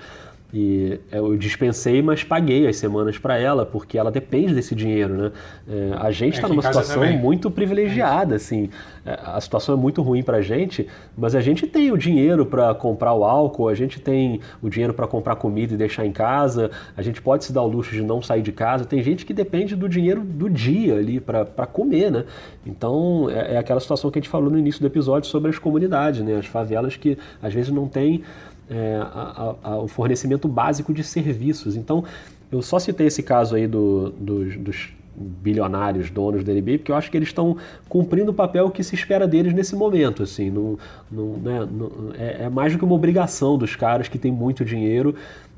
[0.53, 5.33] e eu dispensei, mas paguei as semanas para ela, porque ela depende desse dinheiro, né?
[5.69, 7.19] É, a gente está é, numa situação também.
[7.19, 8.71] muito privilegiada, assim.
[9.05, 12.47] É, a situação é muito ruim para a gente, mas a gente tem o dinheiro
[12.47, 16.13] para comprar o álcool, a gente tem o dinheiro para comprar comida e deixar em
[16.13, 18.87] casa, a gente pode se dar o luxo de não sair de casa.
[18.87, 22.25] Tem gente que depende do dinheiro do dia ali para comer, né?
[22.65, 25.59] Então é, é aquela situação que a gente falou no início do episódio sobre as
[25.59, 26.37] comunidades, né?
[26.37, 28.23] As favelas que às vezes não têm
[28.71, 31.77] é, a, a, o fornecimento básico de serviços.
[31.77, 32.05] Então,
[32.51, 36.97] eu só citei esse caso aí do, dos, dos bilionários donos da NBA, porque eu
[36.97, 37.57] acho que eles estão
[37.89, 40.23] cumprindo o papel que se espera deles nesse momento.
[40.23, 40.79] Assim, não,
[41.11, 44.65] não, né, não, é, é, mais do que uma obrigação dos caras que têm muito
[44.65, 45.15] dinheiro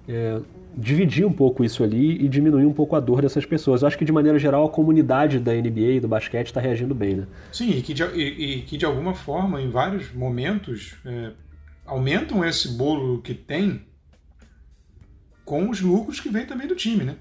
[0.08, 0.40] é,
[0.76, 3.82] dividir um pouco isso ali e diminuir um pouco a dor dessas pessoas.
[3.82, 6.94] Eu acho que, de maneira geral, a comunidade da NBA e do basquete está reagindo
[6.94, 7.16] bem.
[7.16, 7.26] Né?
[7.52, 11.30] Sim, e que, de, e, e que de alguma forma, em vários momentos, é,
[11.90, 13.84] aumentam esse bolo que tem
[15.44, 17.16] com os lucros que vem também do time, né?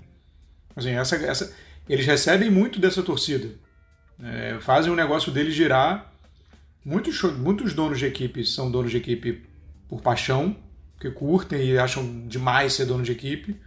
[0.75, 1.55] Assim, essa, essa,
[1.88, 3.49] eles recebem muito dessa torcida,
[4.21, 6.13] é, fazem o negócio deles girar.
[6.86, 9.43] Muitos, muitos donos de equipe são donos de equipe
[9.88, 10.55] por paixão,
[10.99, 13.60] que curtem e acham demais ser dono de equipe,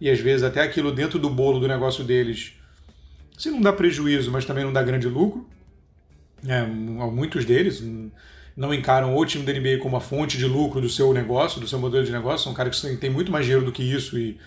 [0.00, 2.54] e às vezes até aquilo dentro do bolo do negócio deles,
[3.36, 5.46] se não dá prejuízo, mas também não dá grande lucro.
[6.46, 7.82] É, muitos deles,
[8.56, 11.68] não encaram o time da NBA como a fonte de lucro do seu negócio, do
[11.68, 14.38] seu modelo de negócio, são caras que têm muito mais dinheiro do que isso e,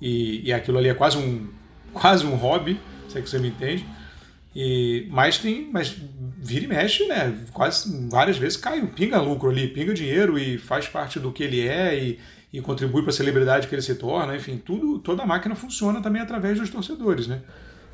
[0.00, 1.48] e, e aquilo ali é quase um,
[1.92, 3.84] quase um hobby, se é que você me entende.
[4.54, 5.94] E, mas tem, mas
[6.38, 7.36] vira e mexe, né?
[7.52, 11.66] Quase várias vezes cai, pinga lucro ali, pinga dinheiro e faz parte do que ele
[11.66, 12.18] é e,
[12.52, 16.00] e contribui para a celebridade que ele se torna, enfim, tudo, toda a máquina funciona
[16.00, 17.40] também através dos torcedores, né?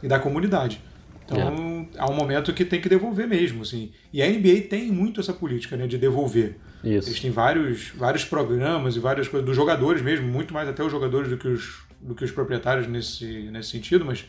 [0.02, 0.80] E da comunidade.
[1.24, 1.83] Então, é.
[1.98, 3.92] Há um momento que tem que devolver mesmo, assim.
[4.12, 6.56] E a NBA tem muito essa política, né, de devolver.
[6.82, 7.08] Isso.
[7.08, 10.92] Eles têm vários, vários programas e várias coisas dos jogadores mesmo, muito mais até os
[10.92, 14.24] jogadores do que os, do que os proprietários nesse, nesse sentido, mas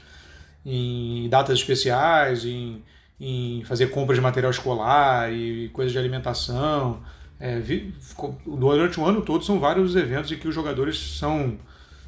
[0.65, 2.81] em datas especiais, em,
[3.19, 7.01] em fazer compras de material escolar e coisas de alimentação.
[7.39, 11.57] É, vi, ficou, durante o ano todo são vários eventos em que os jogadores são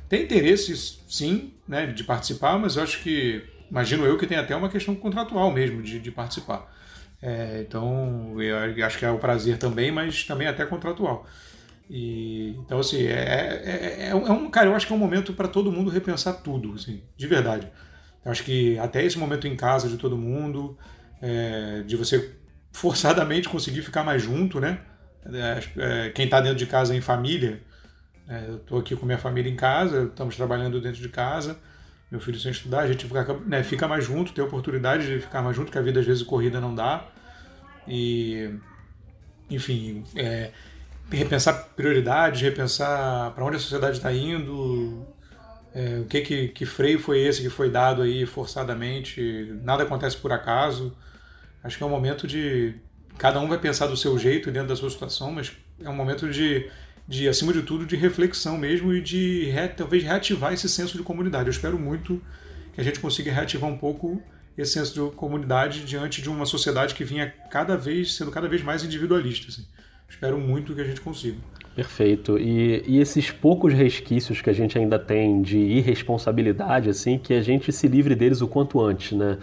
[0.08, 0.74] têm interesse,
[1.10, 4.96] sim, né, de participar, mas eu acho que imagino eu que tem até uma questão
[4.96, 6.74] contratual mesmo de, de participar.
[7.22, 11.26] É, então, eu acho que é o prazer também, mas também até contratual.
[11.90, 15.34] E, então, assim, é, é, é, é um, cara, eu acho que é um momento
[15.34, 17.72] para todo mundo repensar tudo, assim, de verdade.
[18.24, 20.78] Eu acho que até esse momento em casa de todo mundo,
[21.22, 22.36] é, de você
[22.72, 24.80] forçadamente conseguir ficar mais junto, né?
[25.26, 27.62] É, é, quem está dentro de casa em família,
[28.28, 31.58] é, eu estou aqui com minha família em casa, estamos trabalhando dentro de casa,
[32.10, 35.42] meu filho sem estudar, a gente fica, né, fica mais junto, tem oportunidade de ficar
[35.42, 37.06] mais junto, que a vida às vezes corrida não dá.
[37.88, 38.54] E,
[39.50, 40.52] enfim, é,
[41.12, 45.06] repensar prioridades, repensar para onde a sociedade está indo,
[45.74, 50.18] é, o que, que, que freio foi esse que foi dado aí forçadamente, nada acontece
[50.18, 50.96] por acaso.
[51.64, 52.76] Acho que é um momento de.
[53.18, 55.52] Cada um vai pensar do seu jeito dentro da sua situação, mas
[55.84, 56.70] é um momento de
[57.08, 61.48] de, acima de tudo, de reflexão mesmo e de talvez reativar esse senso de comunidade.
[61.48, 62.22] Eu espero muito
[62.74, 64.22] que a gente consiga reativar um pouco
[64.58, 68.62] esse senso de comunidade diante de uma sociedade que vinha cada vez sendo cada vez
[68.62, 69.48] mais individualista.
[69.50, 69.66] Assim.
[70.10, 71.38] Espero muito que a gente consiga.
[71.76, 72.40] Perfeito.
[72.40, 77.42] E, e, esses poucos resquícios que a gente ainda tem de irresponsabilidade, assim, que a
[77.42, 79.38] gente se livre deles o quanto antes, né?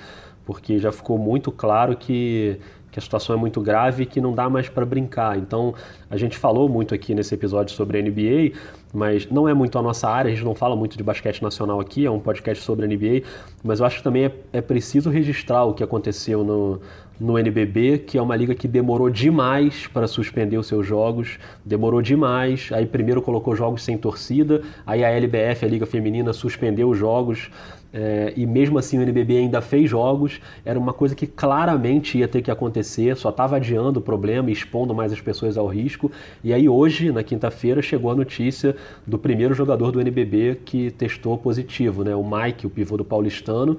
[0.45, 2.59] Porque já ficou muito claro que
[2.95, 5.37] que a situação é muito grave e que não dá mais para brincar.
[5.37, 5.75] Então,
[6.09, 8.57] a gente falou muito aqui nesse episódio sobre a NBA,
[8.93, 11.81] mas não é muito a nossa área, a gente não fala muito de basquete nacional
[11.81, 13.27] aqui, é um podcast sobre a NBA,
[13.65, 16.81] mas eu acho que também é, é preciso registrar o que aconteceu no,
[17.19, 22.01] no NBB, que é uma liga que demorou demais para suspender os seus jogos, demorou
[22.01, 22.71] demais.
[22.73, 27.51] Aí primeiro colocou jogos sem torcida, aí a LBF, a Liga Feminina, suspendeu os jogos.
[27.97, 32.27] É, e mesmo assim o NBB ainda fez jogos, era uma coisa que claramente ia
[32.27, 36.11] ter que acontecer, só estava adiando o problema, expondo mais as pessoas ao risco.
[36.43, 38.75] E aí hoje, na quinta-feira, chegou a notícia
[39.07, 42.17] do primeiro jogador do NBB que testou positivo, né?
[42.17, 43.79] o Mike, o pivô do paulistano,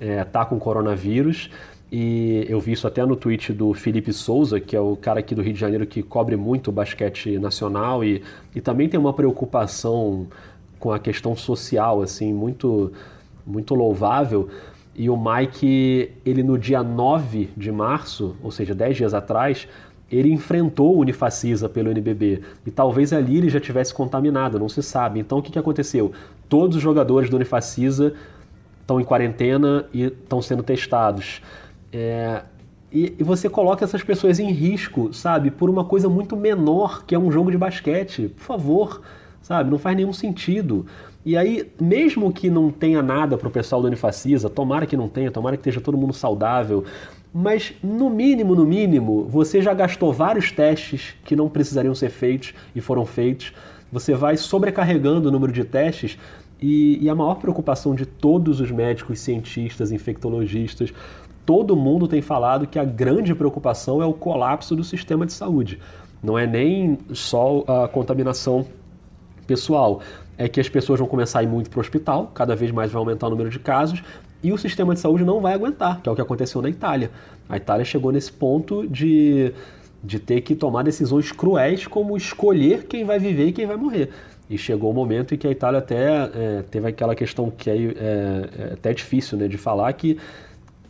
[0.00, 1.50] está é, com coronavírus.
[1.92, 5.34] E eu vi isso até no tweet do Felipe Souza, que é o cara aqui
[5.34, 8.22] do Rio de Janeiro que cobre muito o basquete nacional e,
[8.54, 10.28] e também tem uma preocupação
[10.78, 12.92] com a questão social, assim, muito
[13.46, 14.48] muito louvável.
[14.94, 19.66] E o Mike, ele no dia 9 de março, ou seja, 10 dias atrás,
[20.10, 22.42] ele enfrentou o Unifacisa pelo NBB.
[22.66, 25.20] E talvez ali ele já tivesse contaminado, não se sabe.
[25.20, 26.12] Então o que, que aconteceu?
[26.48, 28.14] Todos os jogadores do Unifacisa
[28.80, 31.40] estão em quarentena e estão sendo testados.
[31.92, 32.42] É,
[32.92, 37.14] e, e, você coloca essas pessoas em risco, sabe, por uma coisa muito menor que
[37.14, 38.28] é um jogo de basquete.
[38.28, 39.00] Por favor,
[39.40, 40.86] sabe, não faz nenhum sentido.
[41.24, 45.08] E aí, mesmo que não tenha nada para o pessoal do Unifacisa, tomara que não
[45.08, 46.84] tenha, tomara que esteja todo mundo saudável,
[47.32, 52.54] mas no mínimo, no mínimo, você já gastou vários testes que não precisariam ser feitos
[52.74, 53.52] e foram feitos.
[53.92, 56.18] Você vai sobrecarregando o número de testes
[56.60, 60.92] e, e a maior preocupação de todos os médicos, cientistas, infectologistas,
[61.44, 65.78] todo mundo tem falado que a grande preocupação é o colapso do sistema de saúde.
[66.22, 68.66] Não é nem só a contaminação
[69.46, 70.00] pessoal,
[70.40, 72.90] é que as pessoas vão começar a ir muito para o hospital, cada vez mais
[72.90, 74.02] vai aumentar o número de casos,
[74.42, 77.10] e o sistema de saúde não vai aguentar, que é o que aconteceu na Itália.
[77.46, 79.52] A Itália chegou nesse ponto de,
[80.02, 84.08] de ter que tomar decisões cruéis, como escolher quem vai viver e quem vai morrer.
[84.48, 87.76] E chegou o momento em que a Itália até é, teve aquela questão que é,
[87.76, 90.16] é, é até difícil né, de falar, que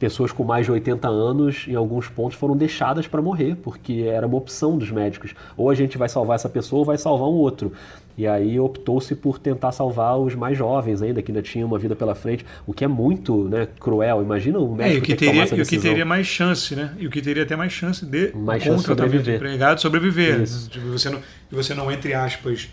[0.00, 4.26] pessoas com mais de 80 anos, em alguns pontos, foram deixadas para morrer, porque era
[4.26, 5.34] uma opção dos médicos.
[5.56, 7.72] Ou a gente vai salvar essa pessoa ou vai salvar um outro.
[8.16, 11.96] E aí optou-se por tentar salvar os mais jovens ainda, que ainda tinham uma vida
[11.96, 14.22] pela frente, o que é muito né, cruel.
[14.22, 16.74] Imagina um médico é, e o que, que teria, e o que teria mais chance,
[16.74, 16.94] né?
[16.98, 19.36] E o que teria até mais chance de mais chance de sobreviver.
[19.36, 20.44] empregado sobreviver.
[20.68, 21.20] Tipo, você não,
[21.50, 22.68] você não, entre aspas,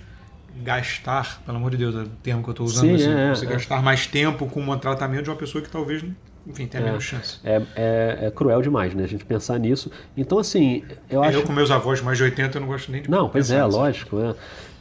[0.63, 3.29] gastar, pelo amor de Deus, é o termo que eu estou usando, Sim, assim, é,
[3.29, 3.49] você é.
[3.49, 6.03] gastar mais tempo com um tratamento de uma pessoa que talvez
[6.47, 7.39] enfim, tem a menos chance.
[7.43, 9.03] É, é, é, cruel demais, né?
[9.03, 9.91] A gente pensar nisso.
[10.15, 11.39] Então, assim, eu acho.
[11.39, 13.63] Eu, com meus avós mais de 80, eu não gosto nem de Não, pois é,
[13.63, 13.77] nisso.
[13.77, 14.19] lógico.
[14.21, 14.35] É.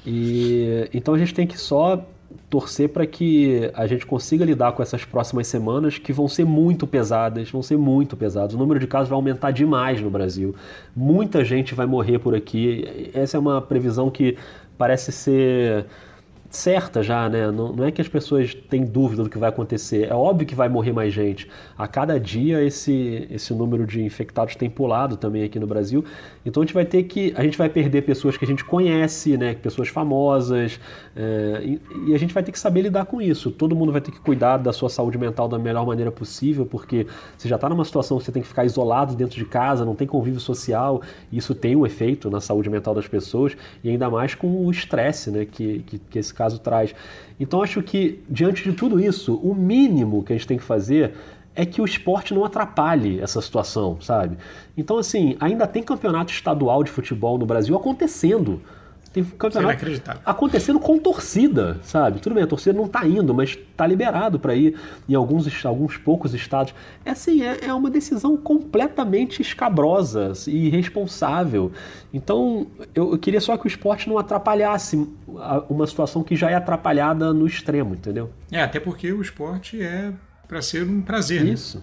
[0.07, 2.04] E, então a gente tem que só
[2.48, 6.86] torcer para que a gente consiga lidar com essas próximas semanas que vão ser muito
[6.86, 8.54] pesadas, vão ser muito pesadas.
[8.54, 10.54] O número de casos vai aumentar demais no Brasil.
[10.94, 13.11] Muita gente vai morrer por aqui.
[13.12, 14.36] Essa é uma previsão que
[14.78, 15.86] parece ser
[16.57, 17.50] certa já, né?
[17.50, 20.09] Não, não, é que as pessoas têm dúvida do que vai acontecer.
[20.09, 21.48] É óbvio que vai morrer mais gente.
[21.76, 26.04] A cada dia esse, esse número de infectados tem pulado também aqui no Brasil.
[26.44, 27.32] Então a gente vai ter que.
[27.36, 29.54] A gente vai perder pessoas que a gente conhece, né?
[29.54, 30.80] Pessoas famosas.
[31.14, 33.50] É, e, e, a gente vai ter que saber lidar com isso.
[33.50, 37.07] Todo mundo vai ter que cuidar da sua saúde mental da melhor maneira possível, porque
[37.36, 39.94] você já está numa situação que você tem que ficar isolado dentro de casa, não
[39.94, 41.02] tem convívio social.
[41.32, 44.70] E isso tem um efeito na saúde mental das pessoas, e ainda mais com o
[44.70, 45.44] estresse, né?
[45.44, 46.94] Que, que, que esse caso traz.
[47.38, 51.14] Então acho que, diante de tudo isso, o mínimo que a gente tem que fazer
[51.55, 54.36] é que o esporte não atrapalhe essa situação, sabe?
[54.76, 58.61] Então, assim, ainda tem campeonato estadual de futebol no Brasil acontecendo.
[59.16, 59.86] Tem campeonato
[60.26, 62.20] acontecendo com torcida, sabe?
[62.20, 65.96] Tudo bem, a torcida não está indo, mas está liberado para ir em alguns, alguns
[65.96, 66.74] poucos estados.
[67.02, 71.72] É assim, é, é uma decisão completamente escabrosa e irresponsável.
[72.12, 75.08] Então, eu, eu queria só que o esporte não atrapalhasse
[75.70, 78.30] uma situação que já é atrapalhada no extremo, entendeu?
[78.52, 80.12] É, até porque o esporte é
[80.46, 81.42] para ser um prazer.
[81.42, 81.52] Né?
[81.52, 81.78] Isso.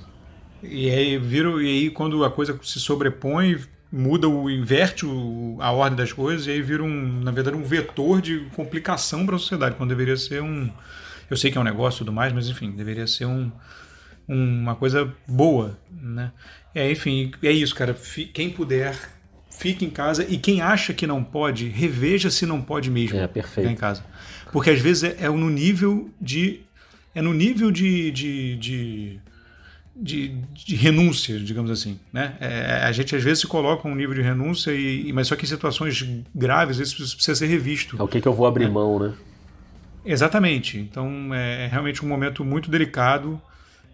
[0.61, 0.69] Né?
[0.69, 3.57] E aí, vira, e aí quando a coisa se sobrepõe,
[3.95, 7.63] muda o inverte o, a ordem das coisas e aí vira um, na verdade, um
[7.63, 10.67] vetor de complicação para a sociedade, quando deveria ser um,
[11.29, 13.51] eu sei que é um negócio e tudo mais, mas enfim, deveria ser um,
[14.27, 16.31] uma coisa boa, né?
[16.73, 17.95] É, enfim, é isso, cara.
[18.33, 18.97] Quem puder,
[19.51, 23.27] fique em casa e quem acha que não pode, reveja se não pode mesmo é,
[23.27, 23.67] perfeito.
[23.67, 24.03] ficar em casa,
[24.51, 26.61] porque às vezes é, é no nível de
[27.13, 29.19] é no nível de, de, de
[29.95, 31.99] de, de, renúncia, digamos assim.
[32.11, 32.35] Né?
[32.39, 35.45] É, a gente às vezes se coloca um nível de renúncia, e, mas só que
[35.45, 37.97] em situações graves isso precisa ser revisto.
[37.99, 38.69] É o que, que eu vou abrir é.
[38.69, 39.13] mão, né?
[40.05, 40.77] Exatamente.
[40.77, 43.41] Então é, é realmente um momento muito delicado.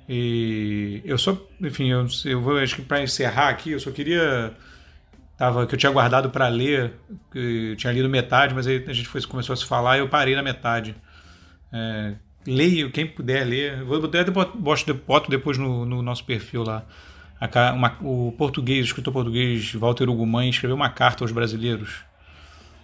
[0.08, 4.54] E eu só, enfim, eu, eu vou, acho que para encerrar aqui, eu só queria.
[5.38, 6.94] Tava, que eu tinha guardado para ler,
[7.34, 10.10] eu tinha lido metade, mas aí a gente foi, começou a se falar e eu
[10.10, 10.96] parei na metade.
[11.72, 12.16] É,
[12.50, 13.84] leio, quem puder ler.
[13.84, 16.84] Vou até boto depois no, no nosso perfil lá.
[17.74, 22.02] Uma, o português, o escritor português Walter Ugumãe escreveu uma carta aos brasileiros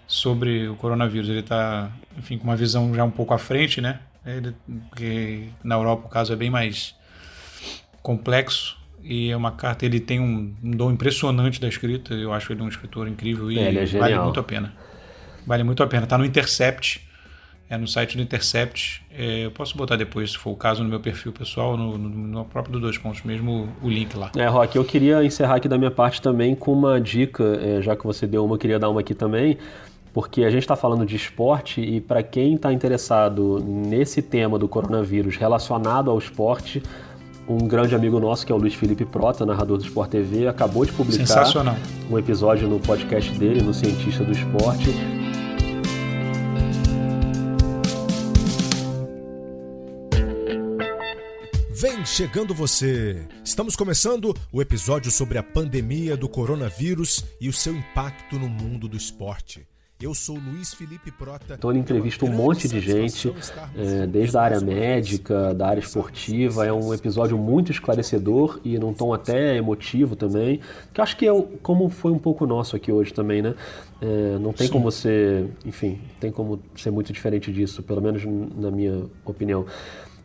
[0.06, 1.28] sobre o coronavírus.
[1.28, 4.00] Ele está, enfim, com uma visão já um pouco à frente, né?
[4.24, 4.54] Ele,
[4.88, 6.94] porque na Europa o caso é bem mais
[8.02, 9.84] complexo e é uma carta.
[9.84, 12.14] Ele tem um, um dom impressionante da escrita.
[12.14, 14.72] Eu acho ele um escritor incrível e é, vale muito a pena.
[15.46, 16.04] Vale muito a pena.
[16.04, 17.05] Está no Intercept
[17.68, 19.02] é no site do Intercept.
[19.10, 22.08] É, eu posso botar depois, se for o caso, no meu perfil pessoal, no, no,
[22.08, 24.30] no próprio do Dois Pontos mesmo, o, link lá.
[24.36, 27.96] É, Rock, eu queria encerrar aqui da minha parte também com uma dica, é, já
[27.96, 29.58] que você deu uma, eu queria dar uma aqui também,
[30.12, 34.68] porque a gente está falando de esporte e para quem está interessado nesse tema do
[34.68, 36.82] coronavírus relacionado ao esporte,
[37.48, 40.84] um grande amigo nosso, que é o Luiz Felipe Prota, narrador do Sport TV, acabou
[40.84, 41.44] de publicar
[42.10, 44.90] um episódio no podcast dele, no Cientista do Esporte,
[51.78, 53.28] Vem chegando você!
[53.44, 58.88] Estamos começando o episódio sobre a pandemia do coronavírus e o seu impacto no mundo
[58.88, 59.68] do esporte.
[60.00, 61.52] Eu sou Luiz Felipe Prota.
[61.52, 63.30] Então ele entrevista um monte de gente,
[63.74, 66.66] é, desde a área médica, da área esportiva.
[66.66, 70.60] É um episódio muito esclarecedor e num tom até emotivo também.
[70.94, 73.54] Que acho que é como foi um pouco nosso aqui hoje também, né?
[74.00, 74.72] É, não tem Sim.
[74.72, 79.66] como ser, enfim, tem como ser muito diferente disso, pelo menos na minha opinião.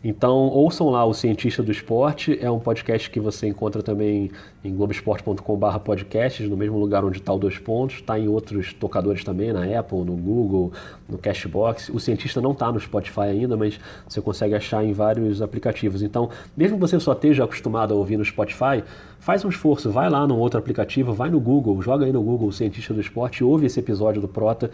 [0.04, 4.32] Então, ouçam lá o Cientista do Esporte, é um podcast que você encontra também
[4.64, 9.24] em globesport.com.br podcasts, no mesmo lugar onde está o Dois Pontos, está em outros tocadores
[9.24, 10.72] também, na Apple, no Google,
[11.08, 11.89] no Cashbox.
[11.89, 13.80] O Cientista não está no Spotify ainda, mas
[14.10, 16.02] você consegue achar em vários aplicativos.
[16.02, 18.84] Então, mesmo que você só esteja acostumado a ouvir no Spotify,
[19.20, 22.47] faz um esforço, vai lá no outro aplicativo, vai no Google, joga aí no Google
[22.47, 24.72] o Cientista do Esporte, ouve esse episódio do Prota,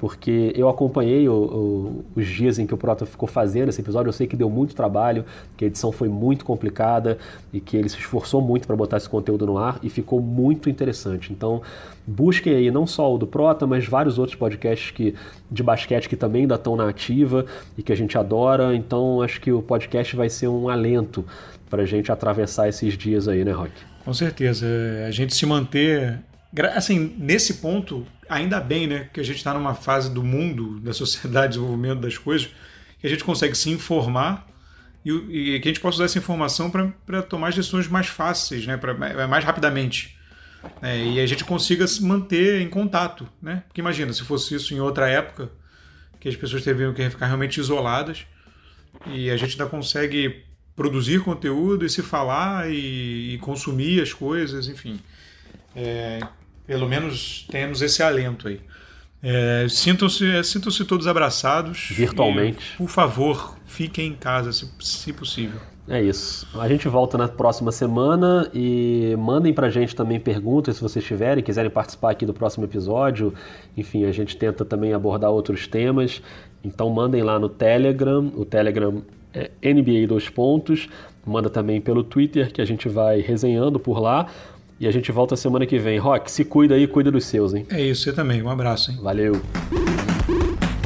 [0.00, 4.08] porque eu acompanhei o, o, os dias em que o Prota ficou fazendo esse episódio.
[4.08, 5.26] Eu sei que deu muito trabalho,
[5.58, 7.18] que a edição foi muito complicada
[7.52, 10.70] e que ele se esforçou muito para botar esse conteúdo no ar e ficou muito
[10.70, 11.34] interessante.
[11.34, 11.60] Então,
[12.06, 15.14] busquem aí não só o do Prota, mas vários outros podcasts que,
[15.50, 17.44] de basquete que também ainda estão na ativa
[17.76, 18.74] e que a gente adora.
[18.74, 21.26] Então, acho que o podcast vai ser um alento
[21.68, 23.72] para a gente atravessar esses dias aí, né, Rock?
[24.02, 24.66] Com certeza.
[25.06, 26.20] A gente se manter.
[26.74, 30.92] Assim, nesse ponto, ainda bem, né, que a gente está numa fase do mundo, da
[30.92, 32.48] sociedade, desenvolvimento das coisas,
[32.98, 34.46] que a gente consegue se informar
[35.04, 38.66] e, e que a gente possa usar essa informação para tomar as decisões mais fáceis,
[38.66, 40.16] né, pra, é, mais rapidamente.
[40.80, 43.64] É, e a gente consiga se manter em contato, né?
[43.66, 45.50] Porque imagina, se fosse isso em outra época,
[46.18, 48.26] que as pessoas teriam que ficar realmente isoladas,
[49.06, 50.44] e a gente ainda consegue
[50.76, 55.00] produzir conteúdo e se falar e, e consumir as coisas, enfim.
[55.74, 56.20] É,
[56.70, 58.60] pelo menos temos esse alento aí.
[59.20, 61.88] É, sintam-se é, sintam todos abraçados.
[61.90, 62.74] Virtualmente.
[62.74, 65.58] E, por favor, fiquem em casa, se, se possível.
[65.88, 66.46] É isso.
[66.60, 71.42] A gente volta na próxima semana e mandem pra gente também perguntas se vocês tiverem,
[71.42, 73.34] quiserem participar aqui do próximo episódio.
[73.76, 76.22] Enfim, a gente tenta também abordar outros temas.
[76.62, 79.02] Então mandem lá no Telegram, o Telegram
[79.34, 80.88] é NBA dois pontos.
[81.26, 84.28] Manda também pelo Twitter que a gente vai resenhando por lá.
[84.80, 85.98] E a gente volta semana que vem.
[85.98, 87.66] Rock, se cuida aí, cuida dos seus, hein?
[87.70, 88.42] É isso, você também.
[88.42, 88.98] Um abraço, hein?
[89.02, 89.34] Valeu.